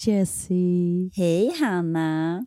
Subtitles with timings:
[0.00, 1.10] Jessie!
[1.14, 2.46] Hej Hanna!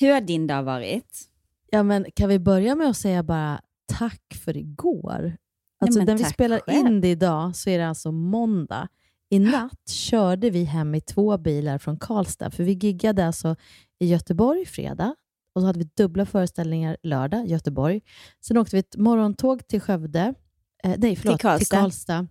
[0.00, 1.28] Hur har din dag varit?
[1.70, 5.36] Ja, men kan vi börja med att säga bara tack för igår?
[5.80, 6.86] Alltså, men när vi spelar själv.
[6.86, 8.88] in det idag så är det alltså måndag.
[9.30, 13.56] I natt körde vi hem i två bilar från Karlstad, för vi giggade alltså
[13.98, 15.14] i Göteborg fredag
[15.54, 18.00] och så hade vi dubbla föreställningar lördag, Göteborg.
[18.40, 20.34] Sen åkte vi ett morgontåg till Skövde,
[20.84, 21.58] eh, nej förlåt, Karlstad.
[21.58, 22.26] till Karlstad.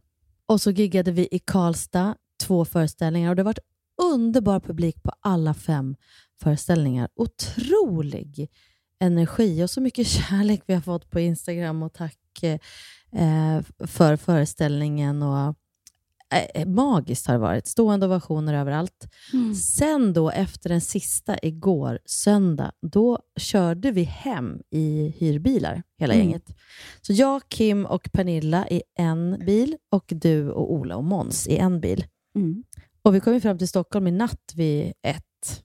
[0.45, 3.59] Och så giggade vi i Karlstad två föreställningar och det har varit
[4.02, 5.95] underbar publik på alla fem
[6.42, 7.09] föreställningar.
[7.16, 8.50] Otrolig
[9.00, 15.23] energi och så mycket kärlek vi har fått på Instagram och tack eh, för föreställningen.
[15.23, 15.56] Och,
[16.53, 17.68] eh, magiskt har det varit.
[17.68, 19.08] Stående ovationer överallt.
[19.56, 26.25] Sen då efter den sista igår, söndag, då körde vi hem i hyrbilar, hela Mm.
[26.25, 26.56] gänget.
[27.02, 31.58] Så jag, Kim och Pernilla i en bil och du och Ola och Måns i
[31.58, 32.06] en bil.
[32.36, 32.64] Mm.
[33.07, 35.63] Och vi kom ju fram till Stockholm i natt vid ett.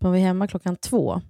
[0.00, 1.20] Man var hemma klockan två.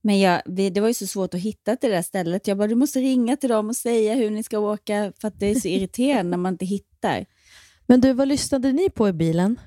[0.00, 2.46] Men jag, det var ju så svårt att hitta till det där stället.
[2.46, 5.40] Jag bara, du måste ringa till dem och säga hur ni ska åka, för att
[5.40, 7.26] det är så irriterande när man inte hittar.
[7.86, 9.60] Men du, vad lyssnade ni på i bilen?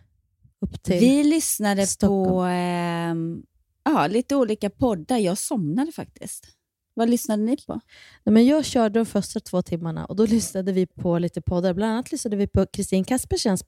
[0.62, 2.30] Upp till Vi lyssnade Stockholm.
[2.30, 3.44] på ehm,
[3.84, 5.18] ja, lite olika poddar.
[5.18, 6.48] Jag somnade faktiskt.
[6.94, 7.80] Vad lyssnade ni på?
[8.24, 11.74] Nej, men jag körde de första två timmarna och då lyssnade vi på lite poddar.
[11.74, 13.64] Bland annat lyssnade vi på Kristin Kaspersens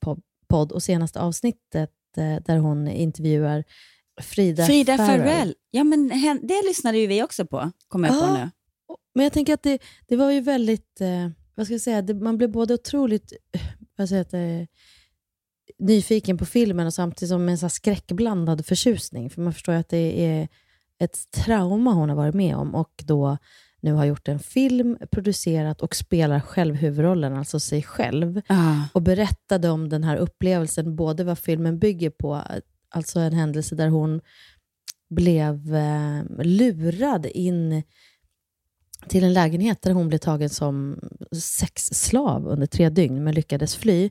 [0.48, 3.64] podd och senaste avsnittet eh, där hon intervjuar
[4.22, 5.20] Frida, Frida Farrell.
[5.20, 5.56] Farrell.
[5.72, 6.08] Ja, men
[6.42, 8.34] det lyssnade ju vi också på, kommer jag på Ja.
[8.34, 8.50] nu.
[9.16, 12.14] Men jag tänker att det, det var ju väldigt, eh, vad ska jag säga, det,
[12.14, 13.34] man blev både otroligt
[13.96, 14.66] vad säger jag, eh,
[15.80, 19.30] nyfiken på filmen och samtidigt som en så skräckblandad förtjusning.
[19.30, 20.48] För man förstår ju att det är
[21.00, 23.38] ett trauma hon har varit med om och då
[23.88, 28.42] nu har gjort en film, producerat och spelar själv huvudrollen, alltså sig själv.
[28.48, 28.88] Ja.
[28.94, 32.42] Och berättade om den här upplevelsen, både vad filmen bygger på,
[32.90, 34.22] alltså en händelse där hon
[35.10, 37.84] blev eh, lurad in
[39.08, 41.00] till en lägenhet där hon blev tagen som
[41.36, 44.10] sexslav under tre dygn, men lyckades fly.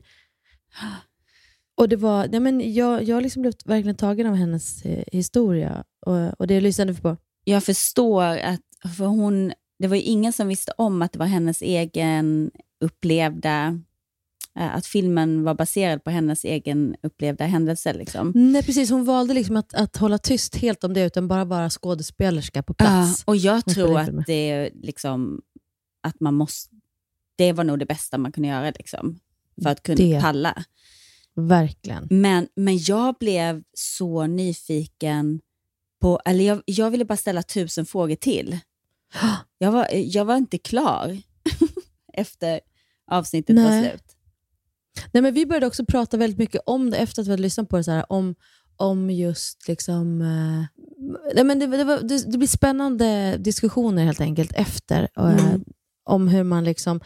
[1.75, 5.83] Och det var, nej men jag, jag liksom blev verkligen tagen av hennes eh, historia
[6.05, 7.17] och, och det lyssnade vi på.
[7.43, 8.61] Jag förstår att
[8.97, 12.51] för hon, det var ju ingen som visste om att det var hennes egen
[12.81, 13.79] upplevda,
[14.55, 17.93] eh, att filmen var baserad på hennes egen upplevda händelse.
[17.93, 18.31] Liksom.
[18.35, 18.89] Nej, precis.
[18.89, 22.73] Hon valde liksom att, att hålla tyst helt om det, utan bara vara skådespelerska på
[22.77, 23.23] Ja, plats.
[23.25, 25.41] och jag Hon tror att det liksom,
[26.03, 26.75] att man måste,
[27.35, 29.19] det var nog det bästa man kunde göra liksom,
[29.63, 30.21] för att kunna Det.
[30.21, 30.63] palla.
[31.35, 32.07] Verkligen.
[32.09, 35.39] Men, men jag blev så nyfiken
[36.01, 38.59] på, eller jag, jag ville bara ställa tusen frågor till.
[39.57, 41.17] Jag var, jag var inte klar
[42.13, 42.59] efter
[43.11, 43.89] avsnittet var Nej.
[43.89, 44.03] slut.
[45.11, 47.69] Nej, men vi började också prata väldigt mycket om det efter att vi hade lyssnat
[47.69, 48.35] på det, så här, om,
[48.75, 50.21] om just liksom...
[50.21, 50.83] Eh,
[51.35, 55.63] nej, men det, det, var, det, det blir spännande diskussioner helt enkelt efter, eh, Mm.
[56.03, 56.99] om hur man liksom...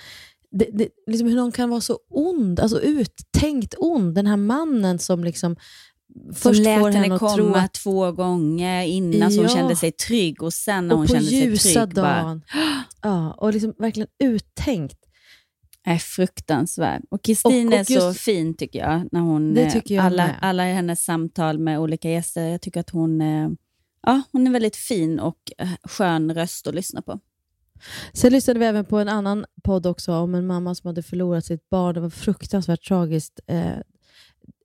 [0.51, 4.15] Det, det, liksom hur någon kan vara så ond, alltså uttänkt ond.
[4.15, 5.61] Den här mannen som liksom Som
[6.33, 9.55] först lät får henne komma att två gånger innan så hon Ja.
[9.55, 12.41] kände sig trygg och sen när hon och på kände sig trygg bara, dagen.
[13.01, 14.97] Ja, och liksom verkligen uttänkt.
[15.83, 17.01] är fruktansvärd.
[17.09, 19.07] Och Kristin Och- och är så just- fin tycker jag.
[19.11, 20.35] När hon, eh, jag alla, med.
[20.41, 22.47] alla hennes samtal med olika gäster.
[22.47, 23.49] Jag tycker att hon, eh,
[24.05, 27.19] ja, hon är väldigt fin och eh, skön röst att lyssna på.
[28.13, 31.45] Sen lyssnade vi även på en annan podd också om en mamma som hade förlorat
[31.45, 31.93] sitt barn.
[31.95, 33.39] Det var fruktansvärt tragiskt.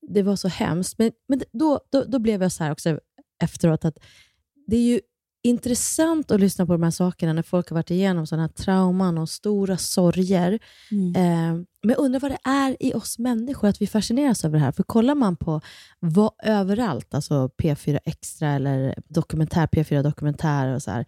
[0.09, 0.99] Det var så hemskt.
[0.99, 3.01] Men, men då, då, då blev jag så här också
[3.43, 3.99] efteråt att
[4.67, 5.01] det är ju
[5.47, 9.19] intressant att lyssna på de här sakerna när folk har varit igenom sådana här trauman
[9.19, 10.59] och stora sorger.
[10.91, 11.17] Mm.
[11.17, 14.65] Eh, men jag undrar vad det är i oss människor att vi fascineras över det
[14.65, 14.73] här.
[14.73, 15.61] För kollar man på
[16.01, 21.05] vad, överallt, alltså P4 Extra eller dokumentär, P4 Dokumentär och så här.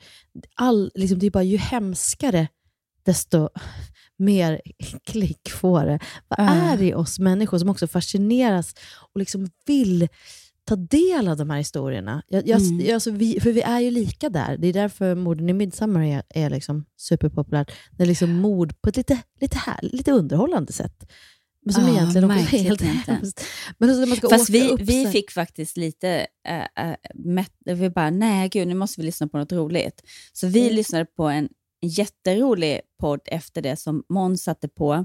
[0.55, 2.49] All, liksom, det är bara ju hemskare,
[3.09, 3.49] desto
[4.19, 4.61] mer
[5.05, 5.99] klick får det.
[6.29, 6.53] Vad Ah.
[6.73, 8.75] är det i oss människor som också fascineras
[9.13, 10.09] och liksom vill
[10.65, 12.23] ta del av de här historierna?
[12.29, 12.95] Jag, jag, Mm.
[12.95, 14.57] alltså, vi, för vi är ju lika där.
[14.57, 17.71] Det är därför morden i Midsommar är, är liksom superpopulärt.
[17.97, 21.11] Det är liksom mord på ett lite, lite, här, lite underhållande sätt.
[21.65, 23.45] Men som Ah, egentligen också är helt hemskt.
[23.79, 28.11] Men alltså, man ska Fast vi, upp vi fick faktiskt lite äh, äh, vi bara,
[28.11, 30.03] nej gud, nu måste vi lyssna på något roligt.
[30.33, 30.75] Så vi Mm.
[30.77, 31.49] lyssnade på en
[31.81, 35.05] jätterolig podd efter det som Måns satte på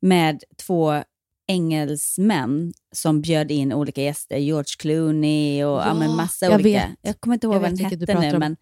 [0.00, 1.02] med två
[1.46, 6.68] engelsmän som bjöd in olika gäster, George Clooney och ja, Ja, men massa jag olika.
[6.68, 6.88] vet.
[7.02, 8.38] Jag kommer inte ihåg Jag vad den hette nu, om.
[8.38, 8.56] men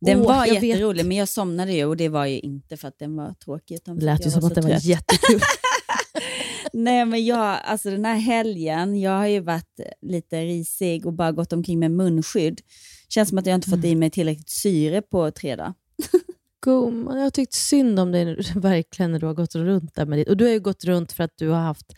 [0.00, 0.62] den Åh, var jag vet.
[0.62, 3.74] jätterolig, men jag somnade ju och det var ju inte för att den var tråkig.
[3.74, 5.40] Utan Det lät ju som att det var jättekul.
[6.72, 11.32] Nej, men jag, alltså den här helgen, jag har ju varit lite risig och bara
[11.32, 12.60] gått omkring med munskydd.
[13.08, 15.74] Känns som att jag inte fått i mig tillräckligt syre på tre dagar.
[16.64, 20.06] Gumman, jag har tyckt synd om dig nu- verkligen när du har gått runt där
[20.06, 20.28] med ditt.
[20.28, 21.92] Och du har ju gått runt för att du har haft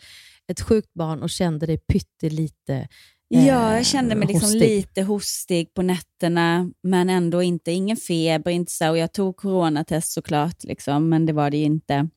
[0.47, 2.87] ett sjukt barn och kände dig pyttelite
[3.31, 4.59] Ja, eh, jag kände mig liksom hostig.
[4.59, 8.89] lite hostig på nätterna, men ändå inte, ingen feber, inte så.
[8.89, 12.09] Och jag tog coronatest såklart, liksom, men det var det ju inte.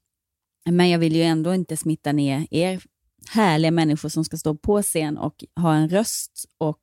[0.70, 2.82] Men jag vill ju ändå inte smitta ner er
[3.30, 6.80] härliga människor som ska stå på scen och ha en röst och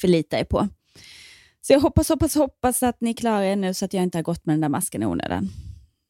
[0.00, 0.68] förlita er på.
[1.62, 4.22] Så jag hoppas, hoppas, hoppas att ni klarar er nu så att jag inte har
[4.22, 5.48] gått med den där masken i onödan.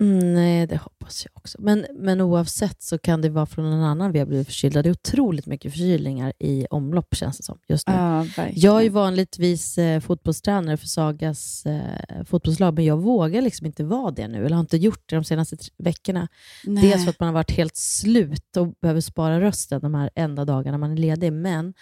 [0.00, 1.58] Mm, nej, det hoppas jag också.
[1.60, 4.82] Men, men oavsett så kan det vara från en annan vi har blivit förkylda.
[4.82, 7.94] Det är otroligt mycket förkylningar i omlopp känns det som just nu.
[7.94, 8.26] Ja.
[8.54, 13.84] Jag är ju vanligtvis eh, fotbollstränare för Sagas eh, fotbollslag, men jag vågar liksom inte
[13.84, 16.28] vara det nu, eller har inte gjort det de senaste veckorna.
[16.64, 16.82] Nej.
[16.82, 20.44] Dels för att man har varit helt slut och behöver spara rösten de här enda
[20.44, 21.74] dagarna man är ledig, men,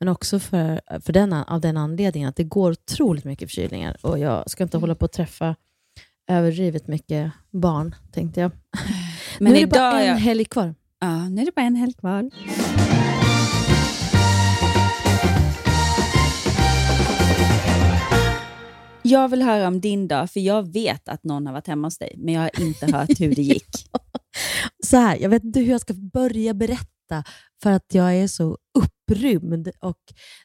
[0.00, 4.18] men också för, för den, av den anledningen att det går otroligt mycket förkylningar och
[4.18, 5.56] jag ska inte hålla på att träffa
[6.30, 8.50] överdrivet mycket barn, tänkte jag.
[9.40, 10.74] Men nu är det bara en jag- helg kvar.
[11.00, 12.30] Ja, nu är det bara en helg kvar.
[19.02, 21.98] Jag vill höra om din dag, för jag vet att någon har varit hemma hos
[21.98, 23.88] dig, men jag har inte hört hur det gick.
[24.84, 27.24] så här, jag vet inte hur jag ska börja berätta
[27.62, 28.58] för att jag är så
[29.10, 29.68] upprymd.
[29.80, 29.98] Och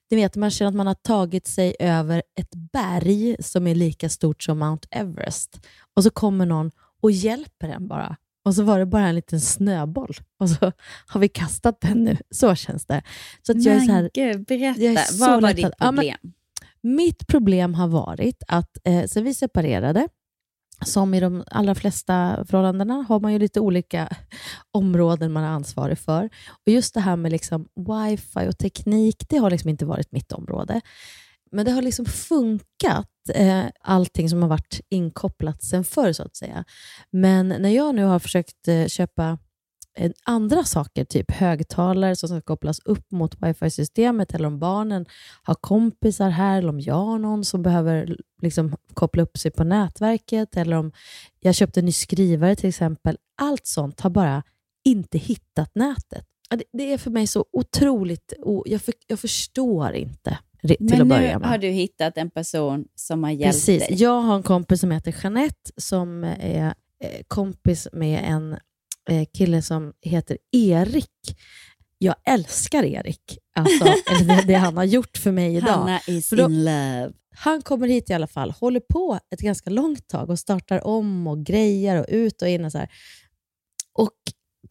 [0.10, 4.10] du vet, man känner att man har tagit sig över ett berg som är lika
[4.10, 5.68] stort som Mount Everest.
[5.96, 6.72] Och så kommer någon
[7.02, 8.16] och hjälper en bara.
[8.46, 10.13] Och så var det bara en liten snöboll.
[10.40, 10.72] Och så
[11.08, 12.18] har vi kastat den nu.
[12.30, 13.02] Så känns det.
[13.46, 14.81] Så att jag är så här, gud, berätta.
[14.81, 15.56] jag är så Vad var lättad.
[15.56, 16.34] ditt Ja, men- problem?
[16.84, 20.08] mitt problem har varit att eh, sen vi separerade,
[20.86, 24.10] som i de allra flesta förhållandena, har man ju lite olika
[24.72, 26.30] områden man är ansvarig för.
[26.50, 30.31] Och Just det här med liksom wifi och teknik, det har liksom inte varit mitt
[30.31, 30.81] område.
[31.51, 36.36] Men det har liksom funkat, eh, allting som har varit inkopplat sen förr, så att
[36.36, 36.63] säga.
[37.12, 39.38] Men när jag nu har försökt eh, köpa
[40.24, 45.06] andra saker, typ högtalare som ska kopplas upp mot wifi-systemet, eller om barnen
[45.44, 49.64] har kompisar här, eller om jag har någon som behöver liksom koppla upp sig på
[49.64, 50.92] nätverket, eller om
[51.40, 53.18] jag köpte en ny skrivare till exempel.
[53.42, 54.44] Allt sånt har bara
[54.86, 56.25] inte hittat nätet.
[56.74, 58.34] Det, är för mig så otroligt...
[58.65, 61.50] Jag, för, jag förstår inte till Men att nu börja med.
[61.50, 63.88] har du hittat en person som har hjälpt Precis.
[63.88, 63.98] dig.
[64.01, 66.65] Jag har en kompis som heter Jeanette som är
[67.04, 68.60] eh, kompis med en eh,
[69.38, 71.38] kille som heter Erik.
[71.98, 73.86] Jag älskar Erik, alltså,
[74.22, 75.72] eller det, han har gjort för mig idag.
[75.72, 77.12] Hanna is då- in love.
[77.36, 81.27] Han kommer hit i alla fall, håller på ett ganska långt tag och startar om
[81.27, 82.89] och grejer och ut och in och så här.
[83.94, 84.12] Och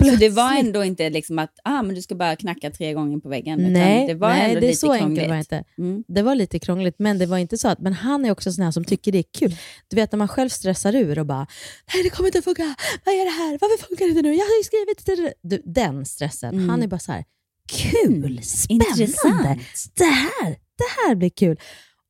[0.00, 2.92] Så det plötsligt- var ändå inte liksom att ah, men du ska bara knacka tre
[2.92, 5.04] gånger på väggen, Nej, det var nej ändå det är lite så krångligt.
[5.08, 5.64] enkelt var det inte.
[5.78, 6.04] Mm.
[6.08, 8.64] Det var lite krångligt, men det var inte så att, men han är också sån
[8.64, 9.56] här som tycker det är kul.
[9.88, 11.46] Du vet när man själv stressar ur och bara,
[11.94, 14.34] nej det kommer inte att funka, vad är det här, varför funkar det inte nu,
[14.34, 15.34] jag har ju skrivit det.
[15.42, 16.68] Du, den stressen, Mm.
[16.68, 17.24] han är bara så här,
[17.72, 19.58] kul, spännande, Intressant.
[19.94, 21.60] det här, det här blir kul.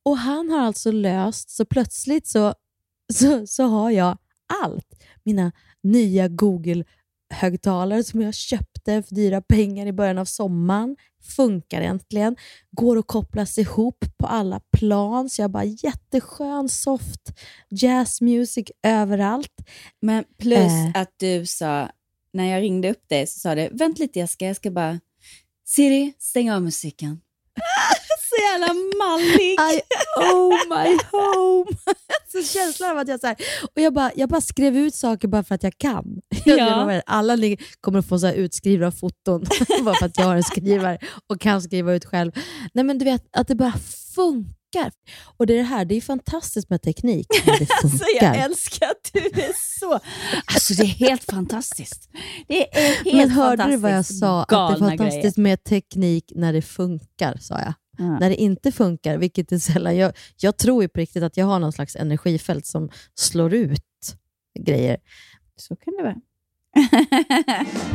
[0.02, 2.54] Och han har alltså löst, så plötsligt så,
[3.12, 4.18] så, så har jag
[4.62, 4.86] allt.
[5.24, 6.28] Mina nya
[7.30, 10.96] Google-högtalare som jag köpte för dyra pengar i början av sommaren
[11.36, 12.36] funkar äntligen.
[12.70, 17.20] Går att kopplas ihop på alla plan, så jag bara jätteskön, soft
[17.70, 19.54] jazz music överallt.
[20.02, 20.90] Men plus Eh.
[20.94, 21.90] att du sa,
[22.32, 25.00] när jag ringde upp dig så sa du, vänt lite Jessica, jag ska bara,
[25.66, 27.20] Siri, stäng av musiken.
[28.40, 29.52] jävla mallig.
[29.52, 29.80] I
[30.32, 31.66] owe my home.
[32.32, 33.36] så känslan av att jag så här,
[33.74, 36.04] och jag bara, jag bara skrev ut saker bara för att jag kan.
[36.44, 36.56] Ja.
[36.56, 39.44] Jag lovar, Alla ni kommer att få så här utskrivna foton
[39.84, 42.32] bara för att jag har en skrivare och kan skriva ut själv.
[42.74, 43.74] Nej men du vet, att det bara
[44.14, 44.92] funkar.
[45.36, 48.06] Och det är det här, det är fantastiskt med teknik när det Alltså, funkar.
[48.26, 50.00] jag älskar att du är så...
[50.44, 52.08] Alltså det är helt fantastiskt.
[52.48, 54.42] Det är helt men hörde du vad jag sa?
[54.42, 57.72] Att det är Galna fantastiskt med teknik när det funkar, sa jag.
[58.00, 58.18] Ja.
[58.18, 59.96] När det inte funkar, vilket är sällan.
[59.96, 64.16] Jag, jag tror ju på riktigt att jag har någon slags energifält som slår ut
[64.58, 64.98] grejer.
[65.56, 66.16] Så kan det vara.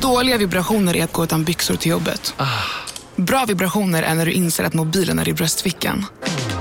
[0.00, 2.34] Dåliga vibrationer är att gå utan byxor till jobbet.
[3.16, 6.04] Bra vibrationer är när du inser att mobilen är i bröstfickan.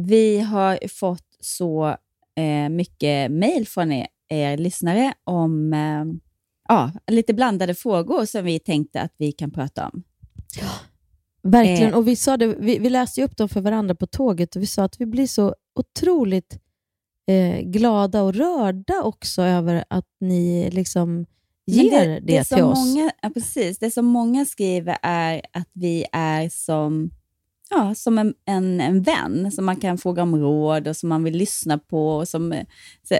[0.00, 1.88] Vi har fått så
[2.36, 6.04] eh, mycket mejl från er, er lyssnare om eh,
[6.68, 10.02] ja, lite blandade frågor som vi tänkte att vi kan prata om.
[11.42, 11.92] Verkligen.
[11.92, 11.98] Eh.
[11.98, 14.66] Och vi, sa det, vi, vi läste upp dem för varandra på tåget och vi
[14.66, 16.58] sa att vi blir så otroligt
[17.30, 21.26] eh, glada och rörda också över att ni liksom
[21.66, 22.78] ger Men det, som till oss.
[22.78, 23.78] Många, ja, precis.
[23.78, 27.10] Det som många skriver är att vi är som,
[27.70, 31.24] ja, som en, en, en vän som man kan fråga om råd och som man
[31.24, 32.16] vill lyssna på.
[32.16, 32.64] Och som,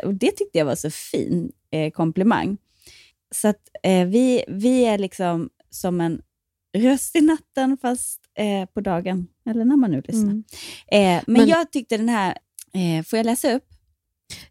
[0.04, 2.58] och det tyckte jag var så fin eh, komplimang.
[3.34, 6.22] Så att eh, vi, vi är liksom som en
[6.76, 10.30] röst i natten fast eh, på dagen, eller när man nu lyssnar.
[10.30, 10.44] Mm.
[10.92, 12.36] Eh, men, Men- jag tyckte den här,
[12.72, 13.64] eh, får jag läsa upp?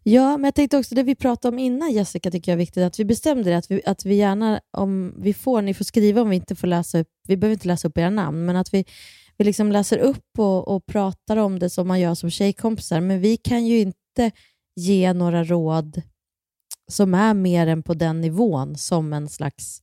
[0.02, 2.82] Ja, men jag tänkte också det vi pratade om innan Jessica, tycker jag är viktigt.
[2.82, 6.22] Att vi bestämde det, att vi, att vi gärna, om vi får, ni får skriva
[6.22, 8.74] om vi inte får läsa upp, vi behöver inte läsa upp era namn, men att
[8.74, 8.84] vi,
[9.38, 13.00] vi liksom läser upp och, och pratar om det som man gör som tjejkompisar.
[13.00, 14.30] Men vi kan ju inte
[14.76, 16.02] ge några råd
[16.90, 19.82] som är mer än på den nivån som en slags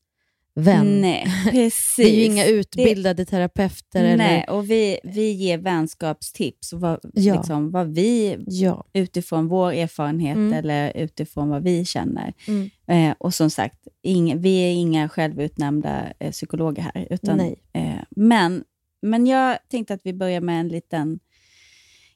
[0.56, 1.02] vän.
[1.02, 1.96] Nej, precis.
[1.98, 4.04] Vi är ju inga utbildade terapeuter.
[4.04, 7.36] Nej, Eller, och vi, vi ger vänskapstips, och vad, Ja.
[7.36, 8.86] liksom, vad vi ja.
[8.94, 10.54] utifrån vår erfarenhet Mm.
[10.54, 12.34] eller utifrån vad vi känner.
[12.48, 12.70] Mm.
[12.88, 17.08] Eh, och som sagt, ing, vi är inga självutnämnda eh, psykologer här.
[17.10, 17.56] Utan, Nej.
[17.74, 18.64] Eh, men,
[19.06, 21.20] men jag tänkte att vi börjar med en liten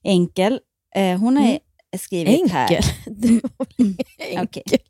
[0.04, 0.60] enkel.
[0.96, 1.60] Eh, hon har Mm.
[2.00, 2.68] skrivit här.
[2.72, 2.84] Enkel.
[3.16, 3.96] Det var väl
[4.44, 4.64] Okej.
[4.64, 4.80] enkel.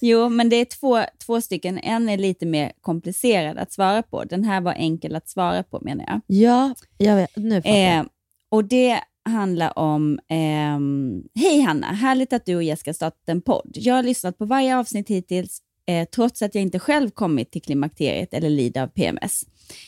[0.00, 1.78] Jo, men det är två, två stycken.
[1.78, 4.24] En är lite mer komplicerad att svara på.
[4.24, 6.20] Den här var enkel att svara på menar jag.
[6.26, 7.36] Ja, jag vet.
[7.36, 7.98] Nu fattar jag.
[7.98, 8.04] Eh,
[8.48, 13.70] och det handlar om, ehm, hej Hanna, härligt att du och Jessica startat en podd.
[13.74, 17.62] Jag har lyssnat på varje avsnitt hittills, eh, trots att jag inte själv kommit till
[17.62, 19.42] klimakteriet eller lider av PMS.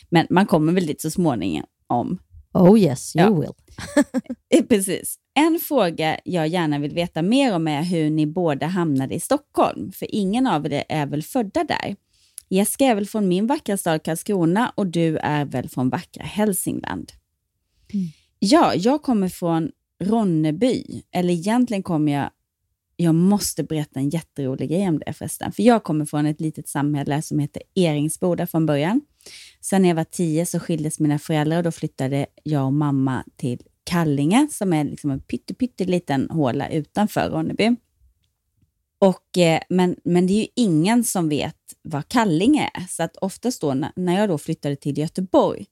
[0.08, 2.18] Men man kommer väl dit så småningom.
[2.54, 3.40] Oh yes, you Ja.
[3.40, 3.50] will.
[4.58, 5.16] Eh, Precis.
[5.34, 9.92] En fråga jag gärna vill veta mer om är hur ni båda hamnade i Stockholm,
[9.92, 11.96] för ingen av er är väl födda där.
[12.48, 17.12] Jessica är väl från min vackra stad Karlskrona och du är väl från vackra Hälsingland.
[18.38, 19.70] Ja, jag kommer från
[20.04, 22.30] Ronneby, eller egentligen kommer jag
[23.00, 25.52] jag måste berätta en jätterolig grej om det förresten.
[25.52, 29.00] För jag kommer från ett litet samhälle som heter Eringsboda från början.
[29.60, 33.24] Sen när jag var tio så skildes mina föräldrar och då flyttade jag och mamma
[33.36, 35.20] till Kallinge som är liksom en
[35.58, 37.76] pytteliten håla utanför Ronneby.
[38.98, 42.86] Och, eh, men, men det är ju ingen som vet vad Kallinge är.
[42.88, 45.66] Så att oftast då när, när jag då flyttade till Göteborg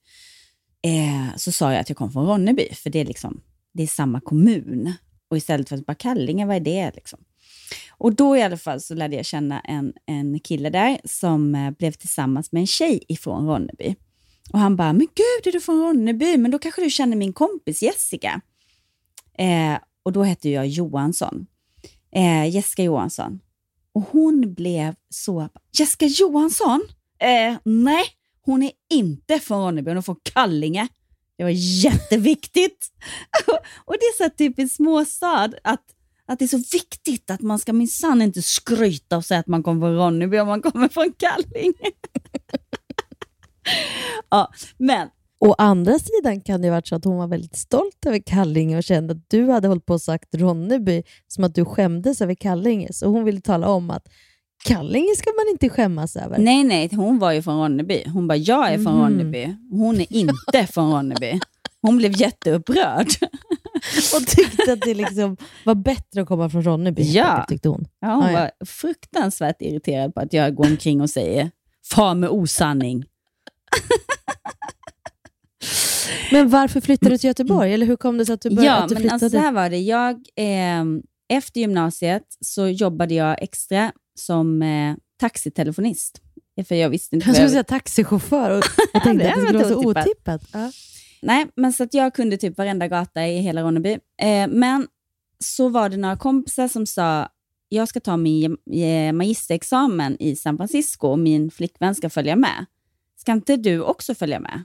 [0.81, 3.41] eh, så sa jag att jag kom från Ronneby, för det är, liksom,
[3.73, 4.93] det är samma kommun.
[5.29, 6.91] Och istället för att bara Kallinge, vad är det?
[6.95, 7.19] Liksom?
[7.91, 11.71] Och då i alla fall så lärde jag känna en, en kille där som eh,
[11.71, 13.95] blev tillsammans med en tjej ifrån Ronneby.
[14.53, 16.37] Och han bara, men gud, är du från Ronneby?
[16.37, 18.41] Men då kanske du känner min kompis Jessica.
[19.37, 21.45] Eh, och då hette jag Johansson.
[22.15, 23.39] Eh, Jessica Johansson.
[23.93, 25.49] Och hon blev så...
[25.79, 26.81] Jessica Johansson?
[27.19, 28.03] Eh, nej,
[28.41, 30.87] hon är inte från Ronneby, hon är från Kallinge.
[31.39, 31.51] Det var
[31.83, 32.87] jätteviktigt.
[33.85, 35.83] och det är så typiskt småstad, att,
[36.25, 39.63] att det är så viktigt att man ska minsann inte skryta och säga att man
[39.63, 41.91] kommer från Ronneby om man kommer från Kallinge.
[44.29, 48.05] ja, men Å andra sidan kan det ha varit så att hon var väldigt stolt
[48.05, 51.65] över Kallinge och kände att du hade hållit på och sagt Ronneby som att du
[51.65, 52.93] skämdes över Kallinge.
[52.93, 54.07] Så hon ville tala om att
[54.63, 56.37] Kallinge ska man inte skämmas över.
[56.37, 58.03] Nej, nej, hon var ju från Ronneby.
[58.13, 59.01] Hon bara, jag är från Mhm.
[59.03, 59.55] Ronneby.
[59.71, 61.39] Hon är inte från Ronneby.
[61.81, 63.07] Hon blev jätteupprörd.
[64.15, 67.01] och tyckte att det liksom var bättre att komma från Ronneby.
[67.03, 67.45] Ja.
[67.49, 67.85] tyckte hon.
[67.99, 68.39] Ja, hon Ah, ja.
[68.39, 71.51] var fruktansvärt irriterad på att jag går omkring och säger
[71.93, 73.05] far med osanning.
[76.31, 77.73] Men varför flyttade du till Göteborg?
[77.73, 79.13] Eller hur kom det sig att du, började, Ja, att du men flyttade?
[79.25, 79.77] alltså så här var det.
[79.77, 80.83] Jag, eh,
[81.29, 86.21] efter gymnasiet så jobbade jag extra som eh, taxitelefonist.
[86.67, 89.59] För jag visste inte jag skulle säga taxichaufför och jag tänkte Det att det skulle
[89.59, 90.05] vara så otippat.
[90.07, 90.41] otippat.
[90.53, 90.71] Ja.
[91.21, 93.91] Nej, men så att jag kunde typ varenda gata i hela Ronneby.
[94.21, 94.87] Eh, men
[95.39, 97.27] så var det några kompisar som sa,
[97.69, 98.57] jag ska ta min
[99.13, 102.65] magisterexamen i San Francisco och min flickvän ska följa med.
[103.17, 104.63] Ska inte du också följa med?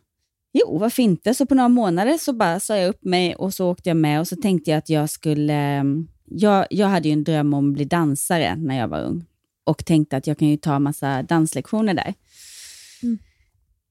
[0.53, 1.35] Jo, varför inte?
[1.35, 4.21] Så på några månader så bara sa jag upp mig och så åkte jag med
[4.21, 5.79] och så tänkte jag att jag skulle...
[5.79, 5.85] eh,
[6.25, 9.25] Jag, jag hade ju en dröm om att bli dansare när jag var ung
[9.65, 12.15] och tänkte att jag kan ju ta massa danslektioner där.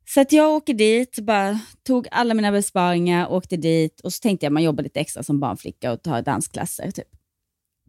[0.05, 4.45] Så att jag åker dit, bara tog alla mina besparingar, åkte dit och så tänkte
[4.45, 6.91] jag man jobbar lite extra som barnflicka och tar dansklasser.
[6.91, 7.07] Typ.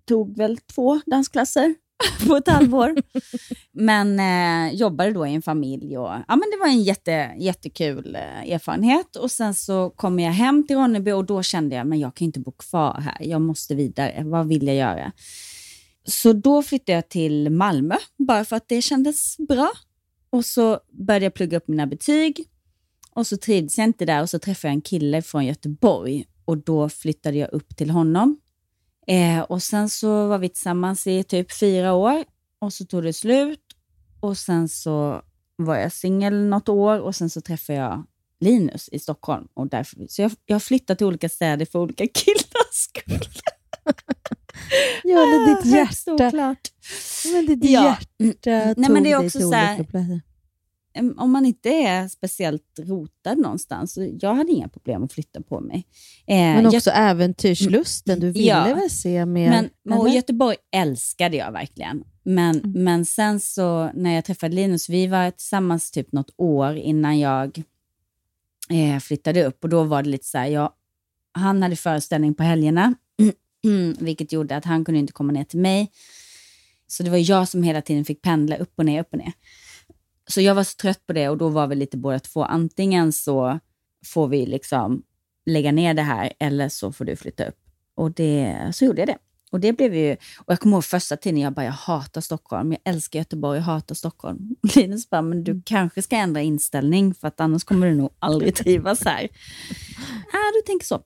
[0.04, 1.74] Tog väl två dansklasser
[2.28, 2.94] på ett halvår.
[3.72, 8.14] men eh, jobbade då i en familj och ja, men det var en jätte, jättekul
[8.14, 9.16] eh, erfarenhet.
[9.16, 12.24] Och Sen så kom jag hem till Ronneby och då kände jag men jag kan
[12.24, 13.16] inte bo kvar här.
[13.20, 14.22] Jag måste vidare.
[14.24, 15.12] Vad vill jag göra?
[16.04, 19.70] Så då flyttade jag till Malmö bara för att det kändes bra.
[20.30, 22.48] Och så började jag plugga upp mina betyg
[23.10, 26.58] och så trivdes jag inte där och så träffade jag en kille från Göteborg och
[26.58, 28.40] då flyttade jag upp till honom.
[29.06, 32.24] Eh, och sen så var vi tillsammans i typ fyra år
[32.58, 33.60] och så tog det slut
[34.20, 35.22] och sen så
[35.56, 38.06] var jag singel något år och sen så träffade jag
[38.40, 39.48] Linus i Stockholm.
[39.54, 43.28] Och därför, så jag, jag har flyttat till olika städer för olika killars skull.
[45.04, 46.26] Ja, ditt Ah, högst hjärta.
[46.26, 46.68] oklart.
[47.32, 47.84] Men ditt Ja.
[47.84, 49.86] hjärta Nej, men det är också så här-
[51.16, 55.60] om man inte är speciellt rotad någonstans, så jag hade inga problem att flytta på
[55.60, 55.86] mig.
[56.26, 58.20] Eh, Men också Göte- äventyrslusten.
[58.20, 58.64] Du ville Ja.
[58.74, 59.50] väl se mer?
[59.84, 60.16] Men, och eller?
[60.16, 62.04] Göteborg älskade jag verkligen.
[62.22, 62.84] Men, Mm.
[62.84, 67.62] men sen så när jag träffade Linus, vi var tillsammans typ något år innan jag
[68.70, 70.72] eh, flyttade upp och då var det lite så här, jag,
[71.32, 72.94] han hade föreställning på helgerna,
[73.64, 75.90] Mm, vilket gjorde att han kunde inte komma ner till mig.
[76.86, 79.32] Så det var jag som hela tiden fick pendla upp och ner, upp och ner.
[80.26, 83.12] Så jag var så trött på det och då var vi lite båda två, antingen
[83.12, 83.58] så
[84.06, 85.02] får vi liksom
[85.46, 87.58] lägga ner det här eller så får du flytta upp.
[87.94, 89.18] Och det, så gjorde jag det.
[89.54, 92.72] Och det blev ju, och jag kommer ihåg första tiden jag bara, jag hatar Stockholm,
[92.72, 94.56] jag älskar Göteborg, jag hatar Stockholm.
[94.76, 98.54] Linus bara, men du kanske ska ändra inställning för att annars kommer du nog aldrig
[98.64, 99.28] trivas här.
[100.32, 101.02] Ja, du tänker så.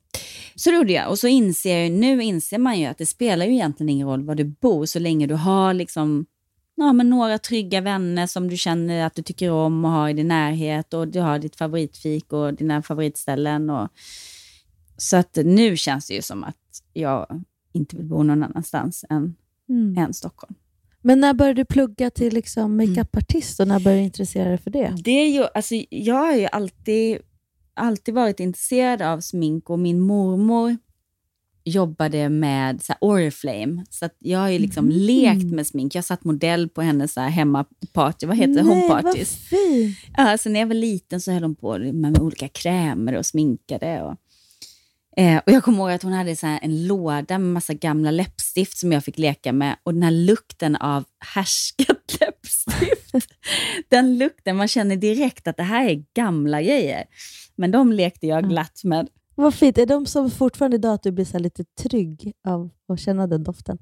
[0.54, 1.10] Så det gjorde jag.
[1.10, 4.24] Och så inser jag nu inser man ju att det spelar ju egentligen ingen roll
[4.24, 6.26] var du bor, så länge du har liksom
[6.74, 10.12] ja, men några trygga vänner som du känner att du tycker om och har i
[10.12, 13.70] din närhet och du har ditt favoritfik och dina favoritställen.
[13.70, 13.88] Och,
[14.96, 16.56] så att nu känns det ju som att
[16.92, 19.34] jag inte vill bo någon annanstans än,
[19.68, 19.98] Mm.
[19.98, 20.54] än Stockholm.
[21.02, 24.70] Men när började du plugga till liksom makeupartist och när började du intressera dig för
[24.70, 24.94] det?
[25.04, 27.18] Det är ju, alltså, jag har ju alltid,
[27.74, 30.76] alltid varit intresserad av smink och min mormor
[31.64, 33.84] jobbade med så här, Oriflame.
[33.90, 34.92] Så jag har ju liksom Mhm.
[34.94, 35.94] lekt med smink.
[35.94, 38.62] Jag satt modell på hennes så här, hemmaparty, vad heter det?
[38.62, 39.38] Homeparties.
[39.52, 39.96] vad fint.
[40.16, 43.26] Ja, så när jag var liten så höll hon på med, med olika krämer och
[43.26, 44.02] sminkade.
[44.02, 44.16] Och,
[45.18, 48.78] eh, och Jag kommer ihåg att hon hade så en låda med massa gamla läppstift
[48.78, 49.76] som jag fick leka med.
[49.82, 51.04] Och den här lukten av
[51.34, 53.32] härskat läppstift,
[53.88, 57.04] den lukten, man känner direkt att det här är gamla grejer.
[57.56, 59.08] Men de lekte jag glatt med.
[59.34, 59.78] Vad fint.
[59.78, 63.44] Är de som fortfarande idag att du blir så lite trygg av att känna den
[63.44, 63.78] doften?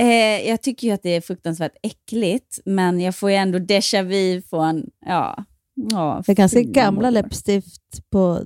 [0.00, 4.02] Eh, jag tycker ju att det är fruktansvärt äckligt, men jag får ju ändå déjà
[4.02, 8.42] vu från, ja, ja Det är ganska gamla läppstift på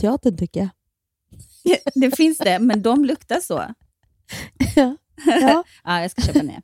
[0.00, 0.68] teatern tycker jag.
[1.94, 3.64] Det finns det, men de luktar så.
[4.76, 4.96] Ja.
[5.26, 5.64] ja,
[6.00, 6.62] jag ska köpa ner.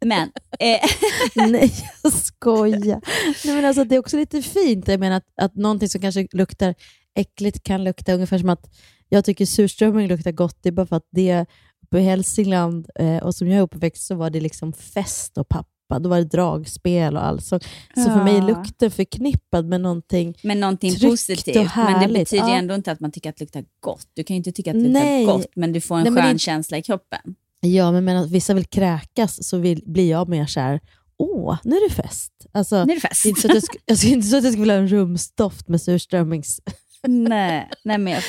[0.00, 0.32] Men...
[0.60, 0.90] Eh,
[1.50, 1.72] Nej,
[2.02, 3.00] jag skojar.
[3.44, 4.88] Nej, men alltså, det är också lite fint.
[4.88, 6.74] Jag menar att, att någonting som kanske luktar
[7.14, 8.70] äckligt kan lukta ungefär som att
[9.08, 10.58] jag tycker surströmming luktar gott.
[10.62, 11.46] Det är bara för att det
[11.82, 15.48] uppe i Hälsingland eh, och som jag är uppväxt så var det liksom fest och
[15.90, 15.98] pappa.
[15.98, 17.44] Då var det dragspel och allt.
[17.44, 17.60] Så,
[17.94, 18.46] så för mig är Ja.
[18.46, 21.56] lukten förknippad med någonting men någonting positivt.
[21.56, 22.56] och Men det betyder Ja.
[22.56, 24.06] ändå inte att man tycker att det luktar gott.
[24.14, 25.20] Du kan ju inte tycka att det Nej.
[25.26, 27.20] luktar gott, men du får en Nej, skön det- känsla i kroppen.
[27.60, 30.80] Ja, men medan vissa vill kräkas så vill, blir jag mer så här,
[31.18, 32.32] åh, nu är det fest.
[32.52, 33.24] Alltså, Nu är det fest.
[33.24, 34.82] är inte så att jag, sk- jag skulle inte så att jag skulle vilja ha
[34.82, 36.60] en rumsdoft med surströmmings...
[37.08, 38.22] nej, nej, men jag,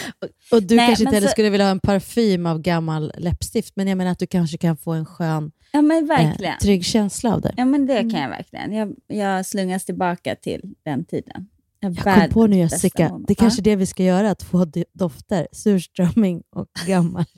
[0.51, 3.75] Och du Nej, kanske inte heller så- skulle vilja ha en parfym av gammal läppstift,
[3.75, 6.53] men jag menar att du kanske kan få en skön, ja, men verkligen.
[6.53, 7.53] eh, trygg känsla av det.
[7.57, 8.11] Ja, men det Mm.
[8.11, 8.73] kan jag verkligen.
[8.73, 11.47] Jag, jag slungas tillbaka till den tiden.
[11.79, 14.43] Jag, Jag kom på nu Jessica, det är kanske är det vi ska göra, att
[14.43, 15.47] få do- dofter.
[15.51, 17.25] Surströmming och gammal.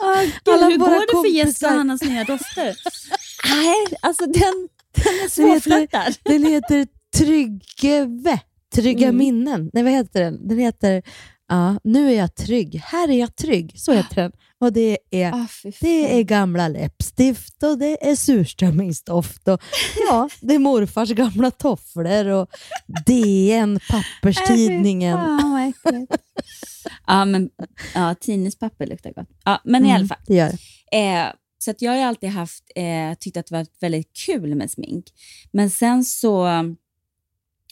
[0.00, 1.36] Oh, Gud, Alla hur går det för kompisar.
[1.46, 2.76] Jessica och Hannas nya dofter?
[3.48, 6.00] Nej, alltså den, den är svårflörtad.
[6.02, 8.40] heter, den heter Tryggeve.
[8.74, 9.16] Trygga Mm.
[9.16, 9.70] minnen.
[9.72, 10.48] Nej, vad heter den?
[10.48, 11.02] Den heter
[11.48, 12.80] ja, Nu är jag trygg.
[12.84, 13.72] Här är jag trygg.
[13.76, 14.32] Så heter den.
[14.60, 19.48] Och det är, Ah, fy det är gamla läppstift och det är surströmmingsdoft.
[19.48, 19.62] Och,
[20.08, 22.48] ja, det är morfars gamla tofflor och
[23.06, 25.18] DN, papperstidningen.
[25.62, 26.06] Äh, fy fan,
[27.06, 27.50] ja, men
[27.94, 29.28] ja, tidningspapper luktar gott.
[29.44, 30.18] Ja, men i Mm, alla fall.
[30.26, 30.52] Det gör.
[30.92, 34.70] Eh, så att jag har alltid haft, eh, tyckt att det varit väldigt kul med
[34.70, 35.04] smink.
[35.52, 36.46] Men sen så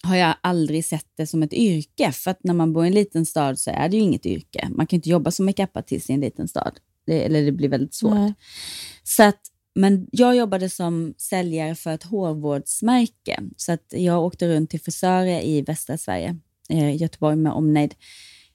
[0.03, 2.13] har jag aldrig sett det som ett yrke.
[2.13, 4.69] För att när man bor i en liten stad så är det ju inget yrke.
[4.71, 6.79] Man kan inte jobba som makeupartist i en liten stad.
[7.07, 8.15] Det, eller det blir väldigt svårt.
[8.15, 8.35] Nej.
[9.03, 9.41] Så att,
[9.75, 13.43] men jag jobbade som säljare för ett hårvårdsmärke.
[13.57, 16.37] Så att jag åkte runt till frisörer i västra Sverige,
[16.69, 17.95] eh, Göteborg med omnejd.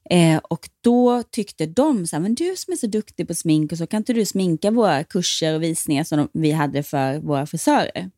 [0.10, 3.72] Eh, och då tyckte de så här, men du som är så duktig på smink
[3.72, 7.20] och så kan inte du sminka våra kurser och visningar som de, vi hade för
[7.20, 8.10] våra frisörer?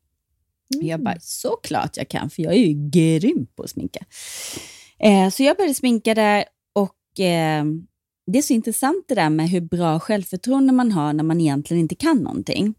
[0.67, 4.06] Jag bara, såklart jag kan, för jag är ju grym på att sminka.
[4.99, 7.65] Eh, så jag började sminka där och eh,
[8.32, 11.82] det är så intressant det där med hur bra självförtroende man har när man egentligen
[11.82, 12.73] inte kan någonting.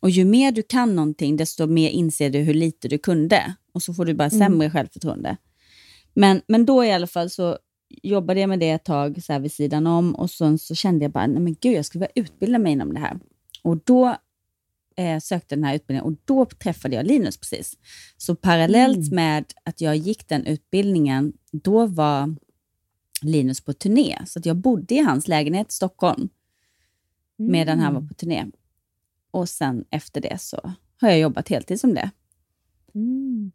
[0.00, 3.54] Och ju mer du kan någonting, desto mer inser du hur lite du kunde.
[3.72, 4.38] Och så får du bara Mm.
[4.38, 5.36] sämre självförtroende.
[6.14, 7.58] Men, men då i alla fall så
[8.02, 11.04] jobbade jag med det ett tag så här vid sidan om och sen så kände
[11.04, 13.18] jag bara, nej men gud, jag skulle vilja utbilda mig inom det här.
[13.62, 14.16] Och då
[14.96, 17.78] eh, sökte den här utbildningen och då träffade jag Linus precis.
[18.16, 19.14] Så parallellt Mm.
[19.14, 22.36] med att jag gick den utbildningen, då var
[23.22, 24.18] Linus på turné.
[24.26, 26.28] Så att jag bodde i hans lägenhet i Stockholm
[27.36, 28.46] medan han var på turné.
[29.30, 32.10] Och sen efter det så har jag jobbat heltid som det.
[32.94, 33.52] Mm.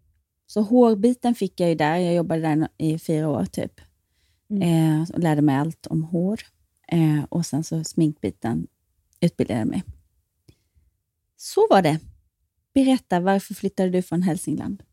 [0.48, 1.98] Så hårbiten fick jag ju där.
[1.98, 3.82] Jag jobbade där i fyra år typ.
[4.62, 6.40] Eh, och lärde mig allt om hår.
[6.88, 8.68] Eh, och sen så sminkbiten
[9.20, 9.84] utbildade jag mig.
[11.38, 12.00] Så var det.
[12.74, 14.84] Berätta, varför flyttade du från Hälsingland?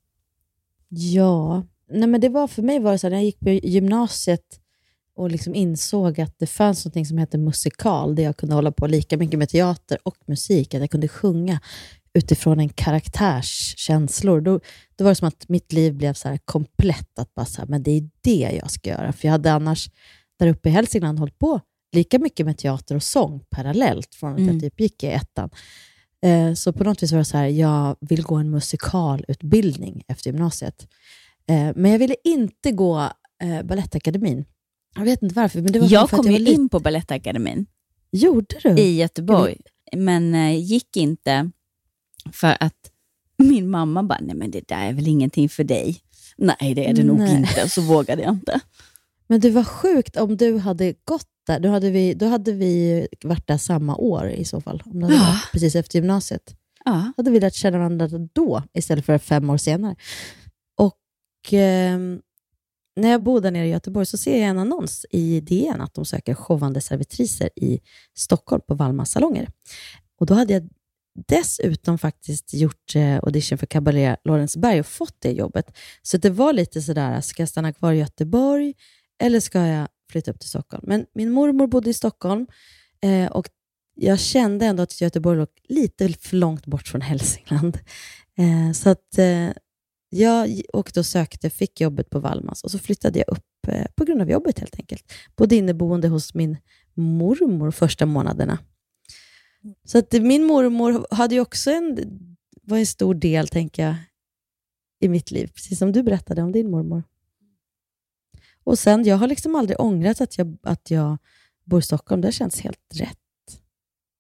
[0.89, 3.51] Ja, nej men det var för mig var det så här, när jag gick på
[3.51, 4.61] gymnasiet
[5.17, 8.87] och liksom insåg att det fanns något som hette musikal, där jag kunde hålla på
[8.87, 11.61] lika mycket med teater och musik, att jag kunde sjunga
[12.15, 14.41] utifrån en karaktärs känslor.
[14.41, 14.61] Då,
[14.97, 17.83] då var det som att mitt liv blev så komplett, att bara så här, men
[17.83, 19.13] det är det jag ska göra.
[19.13, 19.91] För jag hade annars
[20.39, 21.61] där uppe i Hälsingland hållit på
[21.93, 24.55] lika mycket med teater och sång parallellt, från att Mm.
[24.55, 25.51] jag typ gick i ettan.
[26.25, 30.31] Eh, Så på något vis var det så här, jag vill gå en musikalutbildning efter
[30.31, 30.89] gymnasiet.
[31.49, 33.01] Eh, Men jag ville inte gå
[33.43, 34.45] eh, Balettakademin.
[34.97, 37.67] Jag vet inte varför, men det var Jag kom ju var lite- in på Balettakademin
[38.13, 38.69] Gjorde du?
[38.71, 39.57] i Göteborg,
[39.97, 41.51] men eh, gick inte
[42.33, 42.91] för att
[43.39, 46.01] min mamma bara, nej men det där är väl ingenting för dig.
[46.37, 47.37] Nej, det är det nog Nej.
[47.37, 47.69] inte.
[47.69, 48.61] Så vågade jag inte.
[49.35, 51.61] Men det var sjukt om du hade gått där.
[51.61, 54.83] Då hade vi, då hade vi varit där samma år i så fall.
[54.87, 55.23] Om det hade Ja.
[55.23, 56.57] varit precis efter gymnasiet.
[56.85, 57.13] Ja.
[57.17, 59.97] hade vi lärt känna varandra då, istället för fem år senare.
[60.79, 60.99] Och
[61.53, 62.21] ehm,
[62.97, 65.95] när jag bor där nere i Göteborg så ser jag en annons i DN att
[65.95, 67.81] de söker showande servitriser i
[68.17, 69.49] Stockholm på Valmas salonger.
[70.21, 70.69] Och då hade jag
[71.29, 75.77] dessutom faktiskt gjort eh, audition för Cabaret Lorensberg och fått det jobbet.
[76.03, 78.75] Så det var lite sådär, ska jag stanna kvar i Göteborg
[79.23, 80.85] eller ska jag flytta upp till Stockholm?
[80.87, 82.47] Men min mormor bodde i Stockholm
[83.03, 83.49] eh, och
[83.95, 87.79] jag kände ändå att Göteborg låg lite för långt bort från Hälsingland.
[88.39, 89.51] Eh, så att eh,
[90.09, 94.05] jag åkte och sökte, fick jobbet på Valmas och så flyttade jag upp eh, på
[94.05, 95.13] grund av jobbet helt enkelt.
[95.37, 96.57] Bodde inneboende hos min
[96.95, 98.59] mormor första månaderna.
[99.85, 101.99] Så att min mormor hade ju också en,
[102.63, 103.95] var en stor del, tänker jag,
[105.01, 105.47] i mitt liv.
[105.55, 107.03] Precis som du berättade om din mormor.
[108.65, 111.19] Och sen, jag har liksom aldrig ångrat att jag, att jag
[111.65, 112.21] bor i Stockholm.
[112.21, 113.19] Det känns helt rätt.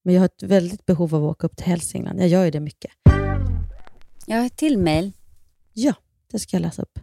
[0.05, 2.21] Men jag har ett väldigt behov av att åka upp till Hälsingland.
[2.21, 2.91] Jag gör ju det mycket.
[4.27, 5.13] Jag har ett till mejl.
[5.73, 5.95] Ja,
[6.31, 6.99] det ska jag läsa upp.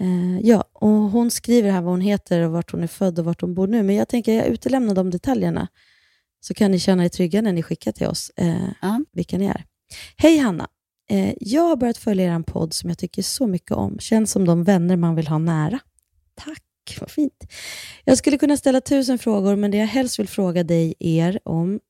[0.00, 3.24] Eh, ja, och hon skriver här vad hon heter och vart hon är född och
[3.24, 3.82] vart hon bor nu.
[3.82, 5.68] Men jag tänker jag utelämnar de detaljerna.
[6.40, 9.64] Så kan ni känna er trygga när ni skickar till oss eh, vilka ni är.
[10.16, 10.68] Hej Hanna!
[11.10, 13.98] Eh, jag har börjat följa er podd som jag tycker så mycket om.
[13.98, 15.78] Känns som de vänner man vill ha nära.
[16.36, 17.52] Tack, vad fint.
[18.04, 21.80] Jag skulle kunna ställa tusen frågor, men det jag helst vill fråga dig er om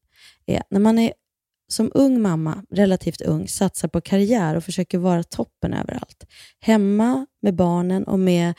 [0.47, 1.13] är, när man är
[1.69, 6.25] som ung mamma, relativt ung, satsar på karriär och försöker vara toppen överallt.
[6.61, 8.55] Hemma med barnen och med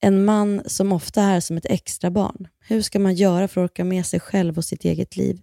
[0.00, 2.48] en man som ofta är som ett extra barn.
[2.60, 5.40] Hur ska man göra för att orka med sig själv och sitt eget liv?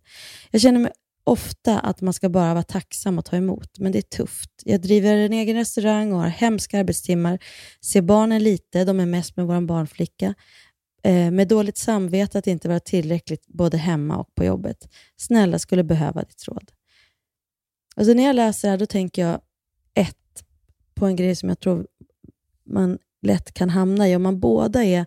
[0.51, 0.91] Jag känner mig
[1.25, 4.51] ofta att man ska bara vara tacksam och ta emot, men det är tufft.
[4.63, 7.39] Jag driver en egen restaurang och har hemska arbetstimmar.
[7.81, 10.35] Ser barnen lite, de är mest med vår barnflicka.
[11.03, 14.89] Eh, med dåligt samvete att inte vara tillräckligt både hemma och på jobbet.
[15.17, 16.71] Snälla skulle behöva ditt råd.
[17.95, 19.41] Alltså när jag läser det här, då tänker jag
[19.93, 20.43] ett,
[20.95, 21.87] på en grej som jag tror
[22.65, 24.15] man lätt kan hamna i.
[24.15, 25.05] Om man båda är,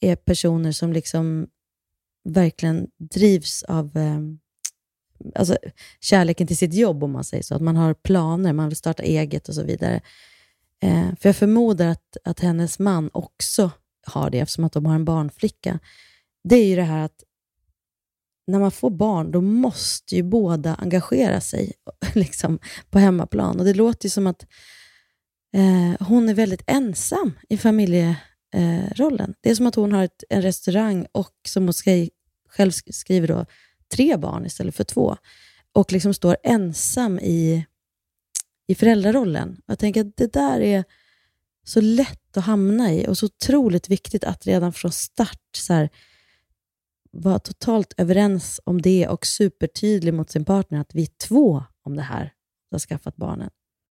[0.00, 1.46] är personer som liksom
[2.24, 4.20] verkligen drivs av eh,
[5.34, 5.56] alltså,
[6.00, 7.54] kärleken till sitt jobb, om man säger så.
[7.54, 10.00] Att man har planer, man vill starta eget och så vidare.
[10.82, 13.70] Eh, för jag förmodar att, att hennes man också
[14.06, 15.78] har det, eftersom att de har en barnflicka.
[16.44, 17.24] Det är ju det här att
[18.46, 21.72] när man får barn, då måste ju båda engagera sig
[22.14, 22.58] liksom,
[22.90, 23.58] på hemmaplan.
[23.58, 24.46] Och Det låter ju som att
[25.54, 29.34] eh, hon är väldigt ensam i familjerollen.
[29.40, 32.10] det är som att hon har ett, en restaurang och, som hon skri,
[32.48, 33.46] själv skriver, då,
[33.88, 35.16] tre barn istället för två.
[35.72, 37.66] Och liksom står ensam i,
[38.66, 39.60] i föräldrarollen.
[39.66, 40.84] Jag tänker att det där är
[41.64, 45.88] så lätt att hamna i och så otroligt viktigt att redan från start så här,
[47.10, 51.96] vara totalt överens om det och supertydlig mot sin partner att vi är två om
[51.96, 52.32] det här,
[52.68, 53.50] som har skaffat barnen.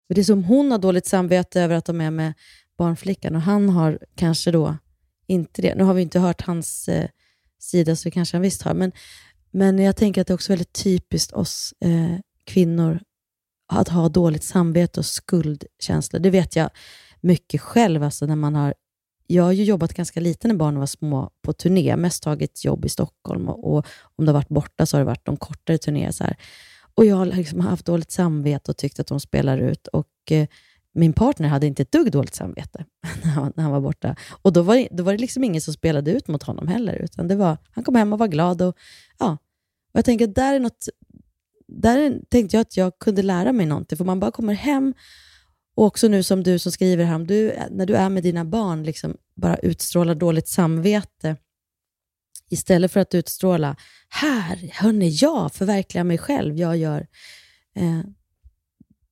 [0.07, 2.33] För det är som hon har dåligt samvete över att de är med
[2.77, 4.77] barnflickan och han har kanske då
[5.27, 5.75] inte det.
[5.75, 7.09] Nu har vi inte hört hans eh,
[7.59, 8.73] sida, så kanske han visst har.
[8.73, 8.91] Men,
[9.51, 12.99] men jag tänker att det är också väldigt typiskt oss eh, kvinnor
[13.73, 16.19] att ha dåligt samvete och skuldkänslor.
[16.19, 16.69] Det vet jag
[17.21, 18.73] mycket själv, alltså när man har
[19.31, 22.85] jag har ju jobbat ganska lite när barnen var små på turné, mest tagit jobb
[22.85, 23.85] i Stockholm och, och
[24.15, 26.11] om det har varit borta så har det varit de kortare turnéer.
[26.11, 26.35] Så här.
[26.95, 29.87] Och jag har liksom haft dåligt samvete och tyckt att de spelar ut.
[29.87, 30.47] Och eh,
[30.99, 32.85] min partner hade inte ett dugg dåligt samvete
[33.23, 34.15] när han, när han var borta.
[34.41, 36.95] Och Då var, det, då var det liksom ingen som spelade ut mot honom heller,
[36.95, 38.61] utan det var, han kom hem och var glad.
[38.61, 38.77] Och,
[39.19, 39.31] ja.
[39.91, 40.87] och Jag tänker att där är något,
[41.67, 44.93] där tänkte jag att jag kunde lära mig någonting, för man bara kommer hem
[45.75, 48.45] och också nu som du som skriver här, om du, när du är med dina
[48.45, 51.35] barn, liksom bara utstrålar dåligt samvete
[52.49, 53.75] istället för att utstråla,
[54.09, 57.07] här, hörni, jag förverkligar mig själv, jag gör.
[57.75, 58.01] Eh,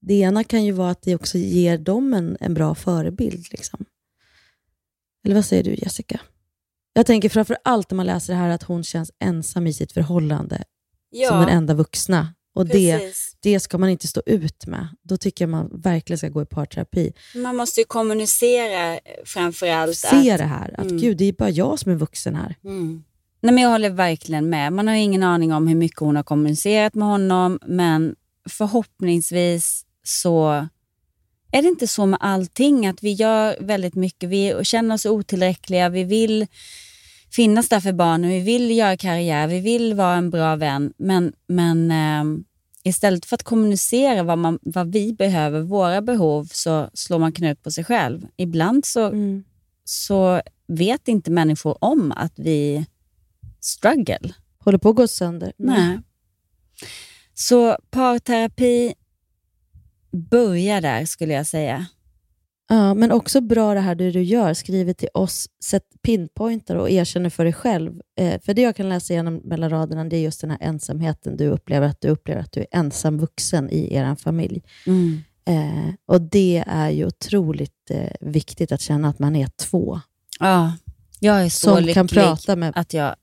[0.01, 3.47] det ena kan ju vara att det också ger dem en, en bra förebild.
[3.51, 3.85] Liksom.
[5.25, 6.19] Eller vad säger du Jessica?
[6.93, 9.91] Jag tänker framför allt när man läser det här att hon känns ensam i sitt
[9.91, 10.63] förhållande
[11.09, 11.29] ja.
[11.29, 12.33] som den enda vuxna.
[12.55, 14.87] Och det, det ska man inte stå ut med.
[15.03, 17.13] Då tycker jag man verkligen ska gå i parterapi.
[17.35, 19.97] Man måste ju kommunicera framför allt.
[19.97, 20.97] Se att, det här, att mm.
[20.97, 22.55] gud, det är bara jag som är vuxen här.
[22.63, 23.03] Mm.
[23.41, 24.73] Nej, men jag håller verkligen med.
[24.73, 28.15] Man har ingen aning om hur mycket hon har kommunicerat med honom, men
[28.49, 30.67] förhoppningsvis så
[31.51, 34.29] är det inte så med allting, att vi gör väldigt mycket.
[34.29, 36.47] Vi känner oss otillräckliga, vi vill
[37.31, 40.93] finnas där för barnen, vi vill göra karriär, vi vill vara en bra vän.
[40.97, 42.43] Men, men eh,
[42.83, 47.63] istället för att kommunicera vad, man, vad vi behöver, våra behov, så slår man knut
[47.63, 48.27] på sig själv.
[48.37, 49.43] Ibland så, mm.
[49.83, 52.85] så vet inte människor om att vi
[53.59, 54.33] struggle.
[54.59, 55.53] Håller på att gå sönder.
[55.57, 55.99] Nej.
[57.33, 58.93] Så parterapi,
[60.11, 61.85] börja där skulle jag säga.
[62.69, 66.89] Ja, men också bra det här det du gör, skriver till oss, sätt pinpointar och
[66.89, 68.01] erkänner för dig själv.
[68.19, 71.37] Eh, för det jag kan läsa igenom mellan raderna, det är just den här ensamheten
[71.37, 74.63] du upplever, att du upplever att du är ensam vuxen i er familj.
[74.87, 75.19] Mm.
[75.45, 80.01] Eh, och det är ju otroligt eh, viktigt att känna att man är två.
[80.39, 80.73] Ja,
[81.19, 82.73] jag är så lycklig kan prata med...
[82.75, 83.15] att jag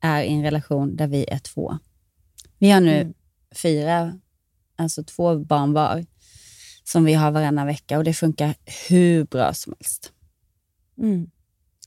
[0.00, 1.78] är i en relation där vi är två.
[2.58, 3.14] Vi har nu mm.
[3.62, 4.18] fyra,
[4.80, 6.06] alltså två barn var
[6.84, 8.54] som vi har varannan vecka och det funkar
[8.88, 10.12] hur bra som helst.
[10.98, 11.30] Mm.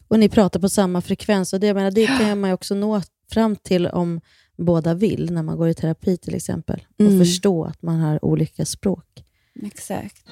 [0.08, 3.01] Och ni pratar på samma frekvens och det, jag menar, det kan man också nå
[3.32, 4.21] fram till om
[4.58, 6.86] båda vill, när man går i terapi till exempel.
[6.99, 7.13] Mm.
[7.13, 9.23] Och förstå att man har olika språk.
[9.63, 10.25] Exakt.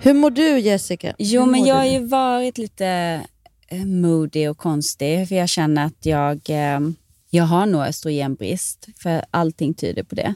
[0.00, 1.14] Hur mår du Jessica?
[1.18, 3.20] Jo, men jag har ju varit lite
[3.70, 5.28] Eh, moody och konstig.
[5.28, 6.80] För jag känner att jag, eh,
[7.30, 8.88] jag har nog östrogenbrist.
[8.96, 10.34] För allting tyder på det.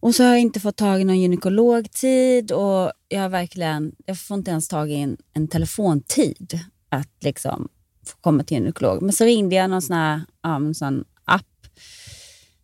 [0.00, 4.18] Och så har jag inte fått tag i någon gynekologtid och jag har verkligen, jag
[4.18, 7.68] får inte ens tag i en, en telefontid att liksom
[8.06, 9.02] få komma till gynekolog.
[9.02, 11.66] Men så ringde jag någon sån, här, ja, sån app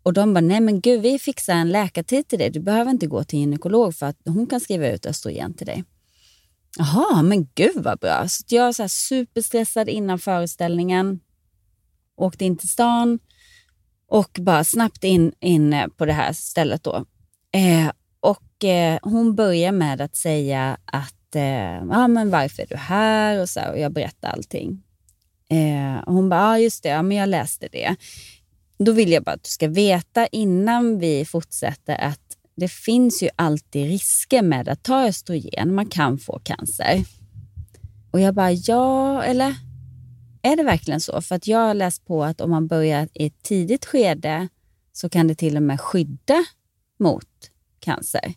[0.02, 2.50] och de bara, nej men gud vi fixar en läkartid till dig.
[2.50, 5.84] Du behöver inte gå till gynekolog för att hon kan skriva ut östrogen till dig.
[6.78, 8.28] Jaha, men gud vad bra.
[8.28, 11.20] Så jag var så här superstressad innan föreställningen.
[12.16, 13.18] Åkte in till stan
[14.08, 17.04] och bara snabbt in, in eh, på det här stället då.
[17.52, 22.76] Eh, och eh, hon börjar med att säga att eh, ah, men varför är du
[22.76, 23.40] här?
[23.40, 24.82] Och, så här, och jag berättar allting.
[25.48, 27.96] Eh, och hon bara, ah, just det, ja, men jag läste det.
[28.78, 32.25] Då vill jag bara att du ska veta innan vi fortsätter att
[32.56, 35.74] det finns ju alltid risker med att ta östrogen.
[35.74, 37.04] Man kan få cancer.
[38.10, 39.54] Och jag bara, ja, eller
[40.42, 41.20] är det verkligen så?
[41.20, 44.48] För att jag har läst på att om man börjar i ett tidigt skede
[44.92, 46.44] så kan det till och med skydda
[46.98, 48.34] mot cancer.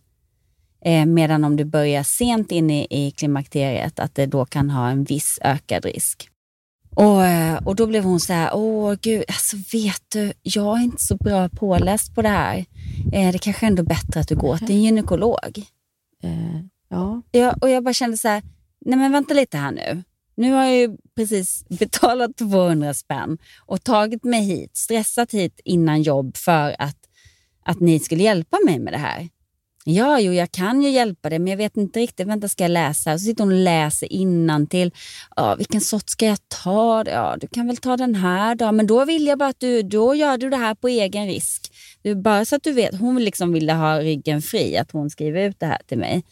[0.86, 4.90] Eh, medan om du börjar sent in i, i klimakteriet, att det då kan ha
[4.90, 6.30] en viss ökad risk.
[7.00, 10.84] Och, eh, och då blev hon så här, åh gud, alltså vet du, jag är
[10.84, 12.66] inte så bra påläst på det här.
[13.14, 15.66] Eh, det kanske ändå är bättre att du går till en gynekolog.
[16.24, 16.60] Eh,
[16.90, 17.22] ja.
[17.32, 17.56] ja.
[17.62, 18.44] Och jag bara kände så här,
[18.86, 20.04] nej men vänta lite här nu.
[20.36, 26.02] Nu har jag ju precis betalat 200 spänn och tagit mig hit, stressat hit innan
[26.02, 26.98] jobb för att,
[27.66, 29.30] att ni skulle hjälpa mig med det här.
[29.92, 32.28] Ja, jo, jag kan ju hjälpa dig, men jag vet inte riktigt.
[32.28, 33.18] Vänta, ska jag läsa?
[33.18, 34.92] Så sitter hon och läser innantill.
[35.36, 37.04] Ja, vilken sort ska jag ta?
[37.08, 38.72] Ja, du kan väl ta den här då.
[38.72, 41.72] Men då vill jag bara att du, då gör du det här på egen risk.
[42.02, 43.00] Du, bara så att du vet.
[43.00, 46.24] Hon liksom ville ha ryggen fri, att hon skriver ut det här till mig.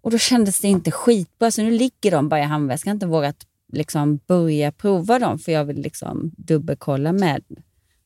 [0.00, 1.50] Och då kändes det inte skitbra.
[1.50, 2.90] Så nu ligger de bara i handväskan.
[2.90, 7.42] Jag har inte vågat liksom börja prova dem, för jag vill liksom dubbelkolla med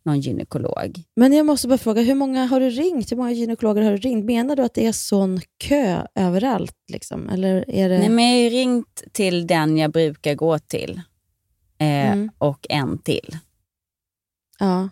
[0.05, 1.03] någon gynekolog.
[1.17, 3.13] Men jag måste bara fråga, hur många har du ringt?
[3.13, 4.25] Hur många gynekologer har du ringt?
[4.25, 6.77] Menar du att det är sån kö överallt?
[6.93, 7.29] Liksom?
[7.29, 7.99] Eller är det...
[7.99, 11.01] Nej, men jag har ringt till den jag brukar gå till
[11.79, 12.31] eh, mm.
[12.39, 13.37] och en till.
[14.59, 14.89] Ja,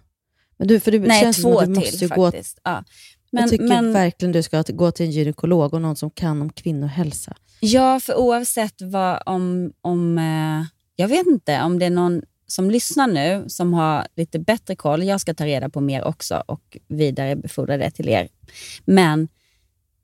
[0.57, 2.57] men du, för det Nej, känns två som du till måste faktiskt.
[2.57, 2.61] Gå...
[2.65, 2.85] Ja.
[3.31, 3.93] Men, jag tycker men...
[3.93, 7.37] verkligen du ska gå till en gynekolog och någon som kan om kvinnohälsa.
[7.61, 9.73] Ja, för oavsett vad om...
[9.81, 10.67] om eh,
[10.97, 15.03] jag vet inte om det är någon som lyssnar nu som har lite bättre koll,
[15.05, 18.29] jag ska ta reda på mer också och vidarebefordra det till er.
[18.85, 19.29] Men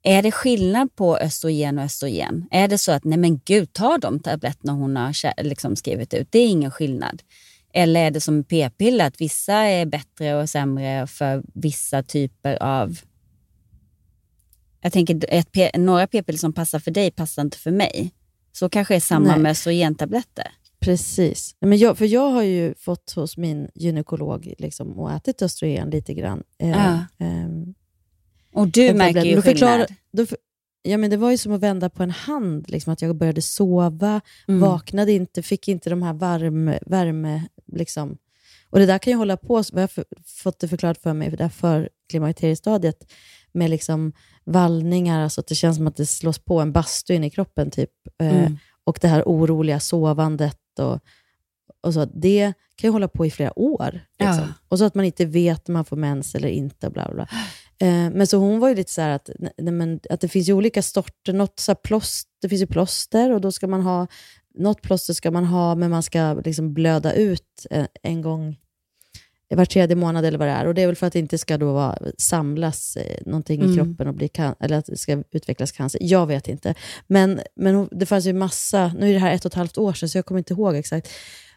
[0.02, 2.48] är det skillnad på östrogen och östrogen?
[2.50, 6.28] Är det så att, nej men gud, ta de tabletterna hon har liksom skrivit ut.
[6.30, 7.22] Det är ingen skillnad.
[7.74, 12.98] Eller är det som p-piller, att vissa är bättre och sämre för vissa typer av...
[14.80, 18.12] Jag tänker några p-piller som passar för dig passar inte för mig.
[18.52, 19.38] Så kanske är samma nej.
[19.38, 20.52] med östrogentabletter.
[20.82, 21.56] Precis.
[21.60, 26.14] Men jag, för jag har ju fått hos min gynekolog liksom, och ätit östrogen lite
[26.14, 26.42] grann.
[26.58, 26.92] Eh, ja.
[27.18, 27.48] eh,
[28.54, 29.86] och du märker ju skillnad.
[30.12, 30.26] Då,
[30.82, 32.70] ja, men det var ju som att vända på en hand.
[32.70, 34.60] Liksom, att jag började sova, mm.
[34.60, 37.42] vaknade inte, fick inte de här varm, värme...
[37.72, 38.18] Liksom.
[38.70, 40.04] Och Det där kan ju hålla på, jag har
[40.42, 43.12] fått det förklarat för mig, för det för klimakteriestadiet,
[43.52, 44.12] med liksom
[44.44, 47.70] vallningar, alltså att det känns som att det slås på en bastu in i kroppen.
[47.70, 47.90] typ.
[48.18, 48.58] Eh, mm.
[48.84, 51.00] Och det här oroliga sovandet och,
[51.80, 52.04] och så.
[52.04, 54.00] Det kan ju hålla på i flera år.
[54.18, 54.38] Liksom.
[54.38, 54.54] Ja.
[54.68, 56.90] Och så att man inte vet om man får mens eller inte.
[56.90, 57.28] Bla bla.
[57.78, 60.52] Eh, men så hon var ju lite så att, nej, men, att det finns ju
[60.52, 61.32] olika sorter.
[61.32, 64.06] Något så plåster, det finns ju plåster och då ska man ha,
[64.54, 68.56] något plåster ska man ha, men man ska liksom blöda ut en, en gång
[69.56, 70.66] var tredje månad eller vad det är.
[70.66, 73.72] Och Det är väl för att det inte ska då vara, samlas eh, någonting mm.
[73.72, 76.00] i kroppen och bli can- eller att det ska utvecklas cancer.
[76.02, 76.74] Jag vet inte.
[77.06, 79.92] Men, men det fanns ju massa, nu är det här ett och ett halvt år
[79.92, 81.08] sedan, så jag kommer inte ihåg exakt.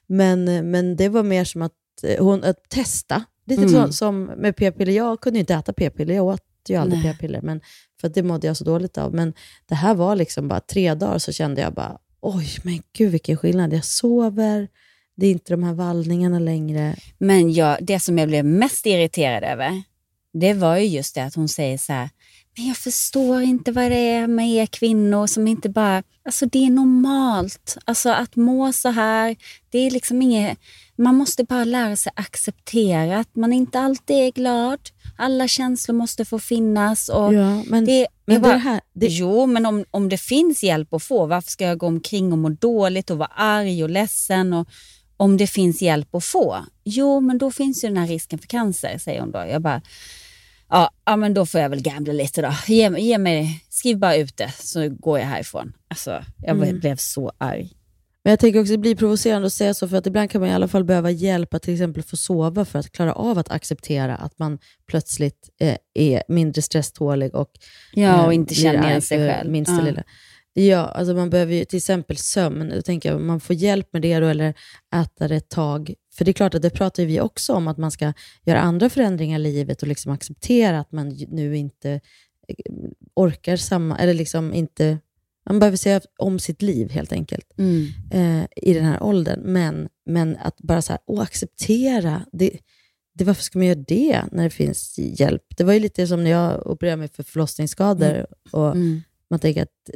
[0.07, 1.71] Men, men det var mer som att,
[2.03, 3.23] eh, hon, att testa.
[3.45, 3.87] Lite mm.
[3.87, 4.93] så, som med p-piller.
[4.93, 7.61] Jag kunde inte äta p-piller, jag åt ju aldrig p-piller, men,
[8.01, 9.13] för det mådde jag så dåligt av.
[9.13, 9.33] Men
[9.65, 13.37] det här var liksom bara tre dagar så kände jag bara, oj men gud vilken
[13.37, 13.73] skillnad.
[13.73, 14.67] Jag sover,
[15.15, 16.95] det är inte de här vallningarna längre.
[17.17, 19.83] Men jag, det som jag blev mest irriterad över,
[20.33, 22.09] det var ju just det att hon säger så här,
[22.57, 26.03] men jag förstår inte vad det är med er kvinnor som inte bara...
[26.25, 27.77] Alltså det är normalt.
[27.85, 29.35] Alltså att må så här,
[29.69, 30.59] det är liksom inget...
[30.97, 34.79] Man måste bara lära sig acceptera att man inte alltid är glad.
[35.17, 37.09] Alla känslor måste få finnas.
[37.09, 39.07] Och ja, men, det, men bara, det här, det...
[39.07, 42.37] Jo, men om, om det finns hjälp att få, varför ska jag gå omkring och
[42.37, 44.67] må dåligt och vara arg och ledsen och
[45.17, 46.65] om det finns hjälp att få.
[46.83, 49.45] Jo, men då finns ju den här risken för cancer, säger hon då.
[49.49, 49.81] Jag bara,
[50.69, 52.53] ja, ja men då får jag väl gambla lite då.
[52.67, 55.73] Ge, ge mig, skriv bara ut det så går jag härifrån.
[55.87, 56.79] Alltså, jag mm.
[56.79, 57.71] blev så arg.
[58.23, 60.41] Men jag tänker också att det blir provocerande att säga så, för att ibland kan
[60.41, 63.37] man i alla fall behöva hjälp att till exempel få sova för att klara av
[63.39, 67.49] att acceptera att man plötsligt eh, är mindre stresstålig och,
[67.93, 69.51] Ja, och eh, inte känner igen sig själv.
[69.51, 69.81] Minsta Ja.
[69.81, 70.03] lilla.
[70.57, 72.69] Ja, alltså man behöver ju till exempel sömn.
[72.75, 74.53] Då tänker jag, man får hjälp med det då, eller
[74.95, 75.93] äta det ett tag.
[76.13, 78.13] För det är klart att det pratar vi också om, att man ska
[78.45, 81.91] göra andra förändringar i livet och liksom acceptera att man nu inte
[82.47, 82.73] eh,
[83.15, 84.99] orkar samma, eller liksom inte,
[85.49, 87.85] man behöver se om sitt liv helt enkelt Mm.
[88.11, 89.39] eh, i den här åldern.
[89.43, 92.51] Men, men att bara så här, åh, acceptera, det,
[93.13, 95.43] det, varför ska man göra det när det finns hjälp?
[95.57, 98.25] Det var ju lite som när jag opererade mig för förlossningsskador.
[98.51, 99.01] Och Mm.
[99.29, 99.89] man tänker att,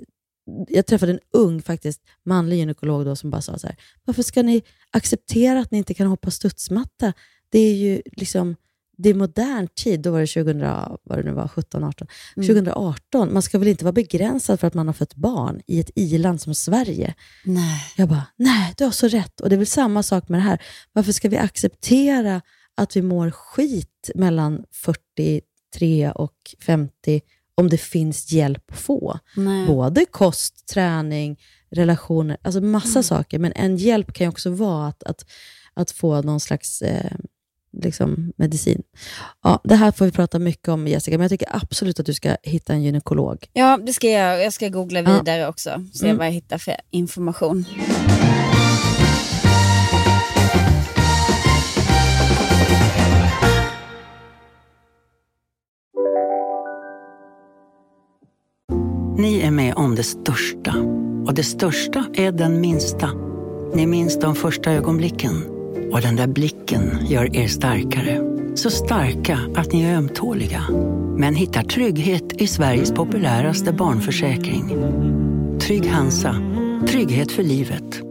[0.67, 3.75] jag träffade en ung faktiskt manlig gynekolog då som bara sa så här,
[4.05, 7.13] varför ska ni acceptera att ni inte kan hoppa studsmatta?
[7.49, 8.55] Det är ju liksom,
[8.97, 10.59] det är modern tid, då var det 2000,
[11.03, 12.07] vad det nu var, 17, 18.
[12.35, 12.47] Mm.
[12.47, 15.91] 2018, man ska väl inte vara begränsad för att man har fött barn i ett
[15.95, 17.15] i-land som Sverige?
[17.45, 17.81] Nej.
[17.97, 19.41] Jag bara, nej, du har så rätt.
[19.41, 20.61] Och det är väl samma sak med det här.
[20.93, 22.41] Varför ska vi acceptera
[22.75, 26.35] att vi mår skit mellan 43 och
[26.65, 27.21] 50
[27.59, 29.19] om det finns hjälp att få?
[29.35, 29.67] Nej.
[29.67, 31.39] Både kost, träning,
[31.71, 33.03] relationer, alltså massa Mm.
[33.03, 33.39] saker.
[33.39, 35.25] Men en hjälp kan ju också vara att, att,
[35.73, 37.11] att få någon slags eh,
[37.77, 38.81] liksom medicin.
[39.43, 42.13] Ja, det här får vi prata mycket om Jessica, men jag tycker absolut att du
[42.13, 43.45] ska hitta en gynekolog.
[43.53, 44.43] Ja, det ska jag.
[44.43, 45.17] Jag ska googla Ja.
[45.17, 45.85] vidare också.
[45.93, 46.17] Se Mm.
[46.17, 47.65] vad jag hittar för information.
[59.19, 60.75] Ni är med om det största.
[61.27, 63.09] Och det största är den minsta.
[63.73, 65.45] Ni minns de första ögonblicken.
[65.91, 68.21] Och den där blicken gör er starkare.
[68.55, 70.63] Så starka att ni är ömtåliga.
[71.17, 74.69] Men hittar trygghet i Sveriges populäraste barnförsäkring.
[75.59, 76.35] Trygg Hansa.
[76.87, 78.01] Trygghet för livet.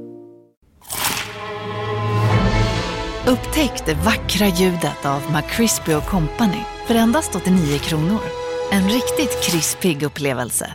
[3.27, 8.21] Upptäck det vackra ljudet av McCrispy Company för endast 89 kronor.
[8.73, 10.75] En riktigt krispig upplevelse.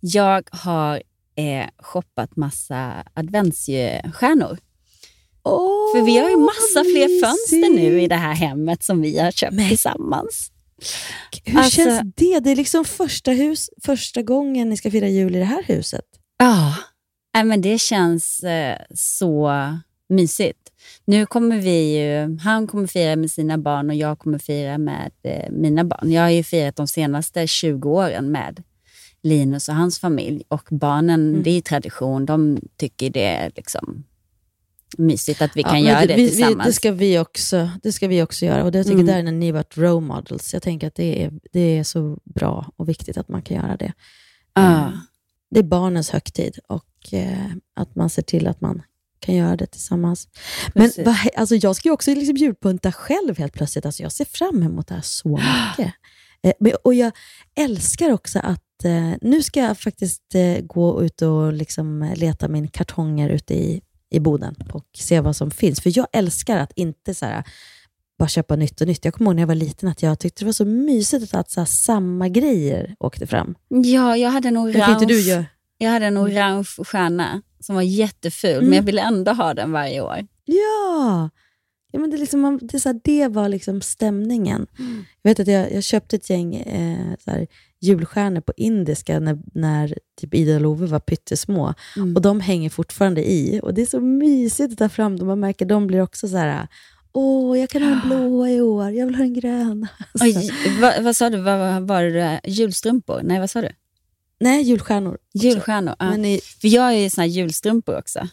[0.00, 1.02] Jag har
[1.36, 4.58] eh, shoppat massa adventsstjärnor.
[5.94, 9.30] För vi har ju massa fler fönster nu i det här hemmet som vi har
[9.30, 10.50] köpt tillsammans.
[11.44, 12.40] Hur Alltså- känns det?
[12.40, 16.04] Det är liksom första, hus, första gången ni ska fira jul i det här huset.
[16.38, 16.74] Ja,
[17.34, 19.50] Nej, men det känns eh, så
[20.08, 20.58] mysigt.
[21.04, 25.10] Nu kommer vi ju, han kommer fira med sina barn och jag kommer fira med
[25.22, 26.12] eh, mina barn.
[26.12, 28.62] Jag har ju firat de senaste 20 åren med
[29.22, 30.42] Linus och hans familj.
[30.48, 31.42] Och barnen, Mm.
[31.42, 32.26] det är tradition.
[32.26, 34.04] De tycker det är liksom
[34.98, 36.66] mysigt att vi kan men göra det vi, vi, tillsammans.
[36.66, 38.64] det, ska vi också, det ska vi också göra.
[38.64, 39.06] Och det, jag tycker Mm.
[39.06, 40.52] där är ni varit role models.
[40.52, 43.76] Jag tänker att det är, det är så bra och viktigt att man kan göra
[43.76, 43.92] det.
[44.54, 44.76] Ja.
[44.86, 44.90] Eh,
[45.50, 47.46] Det är barnens högtid och eh,
[47.76, 48.82] att man ser till att man
[49.20, 50.28] kan göra det tillsammans.
[50.74, 51.06] Men Precis.
[51.06, 53.86] vad, he- alltså jag ska ju också liksom julpynta själv helt plötsligt.
[53.86, 55.28] Alltså jag ser fram emot det här så
[55.78, 55.94] mycket.
[56.42, 57.12] Eh, och jag
[57.58, 62.68] älskar också att eh, nu ska jag faktiskt eh, gå ut och liksom leta min
[62.68, 65.80] kartonger ute i, i boden och se vad som finns.
[65.80, 67.44] För jag älskar att inte så här,
[68.18, 69.04] bara köpa nytt och nytt.
[69.04, 71.50] Jag kommer ihåg när jag var liten att jag tyckte det var så mysigt att
[71.50, 73.54] så här, samma grejer åkte fram.
[73.68, 75.46] Ja, jag hade en orange, du
[75.78, 78.64] jag hade en orange stjärna som var jätteful, Mm.
[78.68, 80.26] men jag ville ändå ha den varje år.
[80.44, 81.30] Ja!
[81.90, 84.66] Ja men det, liksom, det, så här, det var liksom stämningen.
[85.22, 87.46] Jag vet att jag, jag köpte ett gäng eh, så här,
[87.80, 91.74] julstjärnor på indiska när, när typ Ida och Love var pyttesmå.
[91.96, 92.16] Mm.
[92.16, 93.60] Och de hänger fortfarande i.
[93.62, 95.28] Och Det är så mysigt att ta fram dem.
[95.28, 96.68] Man märker de blir också så här,
[97.12, 99.86] åh, jag kan ha en blå i år, jag vill ha en grön.
[100.20, 101.38] Oj, vad, vad sa du?
[101.38, 102.40] Vad var det?
[102.44, 103.20] Julstrumpor?
[103.24, 103.68] Nej, vad sa du?
[104.40, 105.14] Nej, julstjärnor.
[105.14, 105.46] också.
[105.46, 105.94] Julstjärnor.
[105.98, 106.10] Ja.
[106.10, 108.28] Men i, För jag är ju såna här julstrumpor också.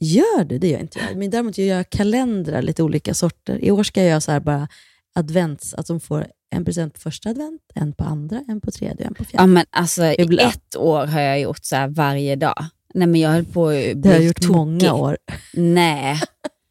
[0.00, 0.58] Gör du?
[0.58, 1.16] Det gör inte jag.
[1.16, 3.64] Men däremot gör jag kalendrar, lite olika sorter.
[3.64, 4.68] I år ska jag göra så här bara
[5.14, 9.06] advents, att de får en present på första advent, en på andra, en på tredje
[9.06, 9.42] en på fjärde.
[9.42, 12.64] Ja, men alltså, i ett år har jag gjort så här varje dag.
[12.94, 14.50] Nej, men jag höll på att Det har jag gjort tokig.
[14.56, 15.18] många år.
[15.52, 16.20] Nej.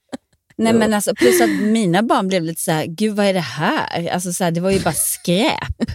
[0.59, 3.39] Nej, men alltså, plus att mina barn blev lite så här, gud vad är det
[3.39, 4.07] här?
[4.09, 5.75] Alltså, så här det var ju bara skräp.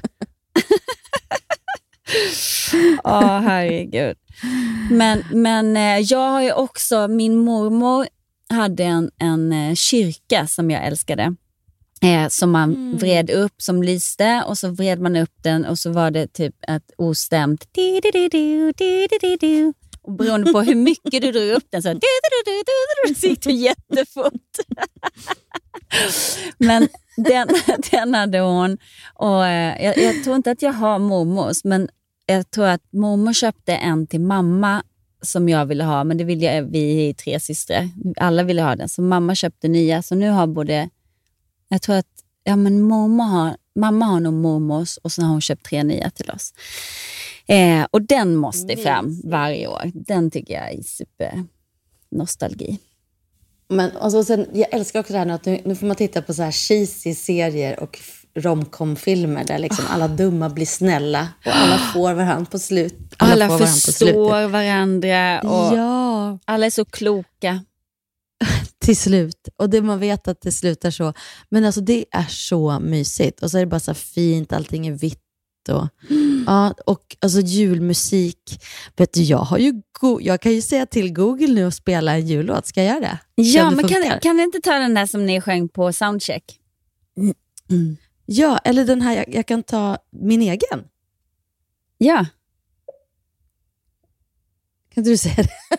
[3.04, 4.16] Åh, herregud.
[4.90, 8.06] Men, men eh, jag har ju också, min mormor
[8.48, 11.34] hade en, en eh, kyrka som jag älskade.
[12.02, 12.96] Eh, som man Mm.
[12.96, 16.54] vred upp, som lyste och så vred man upp den och så var det typ
[16.68, 17.64] ett ostämt
[20.02, 22.00] och beroende på hur mycket du drog upp den så,
[23.20, 24.32] så gick det jättefort.
[26.58, 27.48] Men den,
[27.90, 28.78] den hade hon.
[29.14, 31.88] Och, eh, jag, jag tror inte att jag har mormors, men
[32.26, 34.82] jag tror att mormor köpte en till mamma
[35.22, 37.88] som jag ville ha, men det ville jag, vi tre systrar.
[38.16, 40.02] Alla ville ha den, så mamma köpte nya.
[40.02, 40.88] Så nu har både,
[41.68, 42.06] jag tror att
[42.44, 46.10] ja, men mormor har, mamma har nog mormors och sen har hon köpt tre nya
[46.10, 46.54] till oss.
[47.46, 49.90] Eh, och den måste fram varje år.
[49.94, 51.44] Den tycker jag är super
[52.10, 52.78] nostalgi.
[53.68, 56.22] Men alltså, sen, jag älskar också det här nu att nu, nu får man titta
[56.22, 57.98] på så här cheesy serier och
[58.34, 62.94] romcom-filmer där liksom alla dumma blir snälla och alla får varandra på slut.
[63.16, 66.38] Alla, varandra på förstår varandra och Ja.
[66.44, 67.64] alla är så kloka.
[68.78, 69.48] Till slut.
[69.56, 71.12] Och det, man vet att det slutar så.
[71.48, 73.42] Men alltså det är så mysigt.
[73.42, 75.18] Och så är det bara så fint, allting är vitt.
[75.68, 75.88] Och,
[76.46, 78.62] ja, och alltså julmusik.
[78.96, 79.82] Vet du, jag, har ju
[80.20, 82.66] jag kan ju säga till Google nu att spela en jullåt.
[82.66, 83.00] Ska jag göra
[83.34, 83.42] det?
[83.42, 86.58] Ja, men kan, kan du inte ta den där som ni sjöng på soundcheck?
[88.26, 90.84] Ja, eller den här, jag, jag kan ta min egen.
[91.98, 92.26] Ja.
[94.94, 95.48] Kan inte du säga det?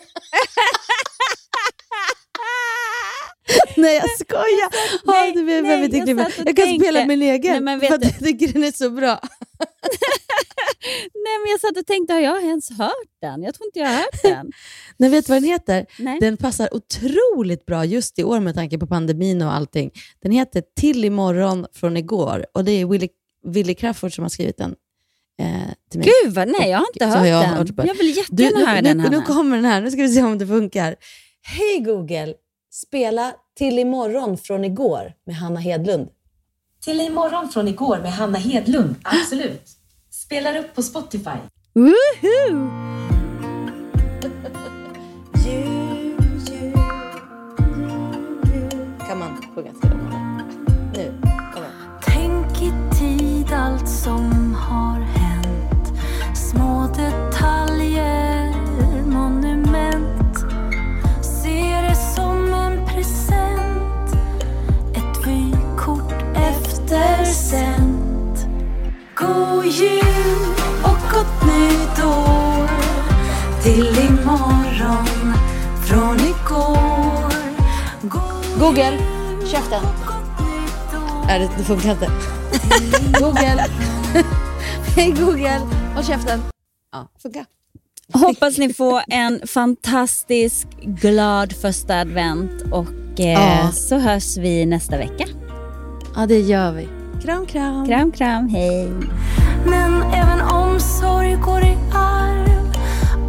[3.76, 4.70] Nej, jag skojar.
[5.06, 7.90] Nej, Ja, du behöver nej, jag Jag kan tänkte- spela min egen, Nej, men vet
[7.90, 9.20] för du- jag tycker den är så bra.
[11.14, 13.42] Nej, men jag satt och tänkte, har jag ens hört den?
[13.42, 14.52] Jag tror inte jag har hört den.
[14.96, 15.86] Nej, vet du vad den heter?
[15.98, 16.18] Nej.
[16.20, 19.90] Den passar otroligt bra just i år med tanke på pandemin och allting.
[20.22, 23.08] Den heter Till imorgon från igår och det är Willy,
[23.46, 24.74] Willy Crawford som har skrivit den
[25.40, 25.46] eh,
[25.90, 26.08] till mig.
[26.24, 27.50] Gud, vad, nej, jag har inte Så hört har jag den.
[27.54, 28.96] hört jag vill Du, jättegärna nu, höra nu, den.
[28.96, 29.22] nu Hanna.
[29.26, 30.96] kommer den här, nu ska vi se om det funkar.
[31.42, 32.34] Hej Google,
[32.72, 36.08] spela Till imorgon från igår med Hanna Hedlund.
[36.84, 38.94] Till imorgon från igår med Hanna Hedlund.
[39.02, 39.62] Absolut.
[40.34, 41.38] Spelar upp på Spotify.
[41.74, 42.70] Woohoo!
[49.08, 49.93] Kan man sjunga till
[79.54, 79.82] käften.
[81.26, 82.10] Nej, det, det funkar inte.
[83.20, 83.64] Google.
[84.96, 85.60] Hej Google,
[85.94, 86.42] håll käften.
[86.92, 87.44] Ja, funkar.
[88.12, 93.72] Hoppas ni får en fantastisk glad första advent och eh, Ja.
[93.72, 95.24] så hörs vi nästa vecka.
[96.16, 96.88] Ja, det gör vi.
[97.22, 97.86] Kram, kram.
[97.86, 98.48] Kram, kram.
[98.48, 98.88] Hej.
[99.66, 102.72] Men även omsorg går i arv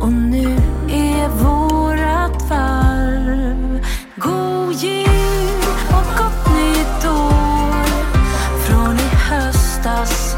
[0.01, 0.55] Och nu
[0.91, 5.05] är vårat varv God jul
[5.95, 7.85] och gott nytt år
[8.65, 10.34] Från i höstas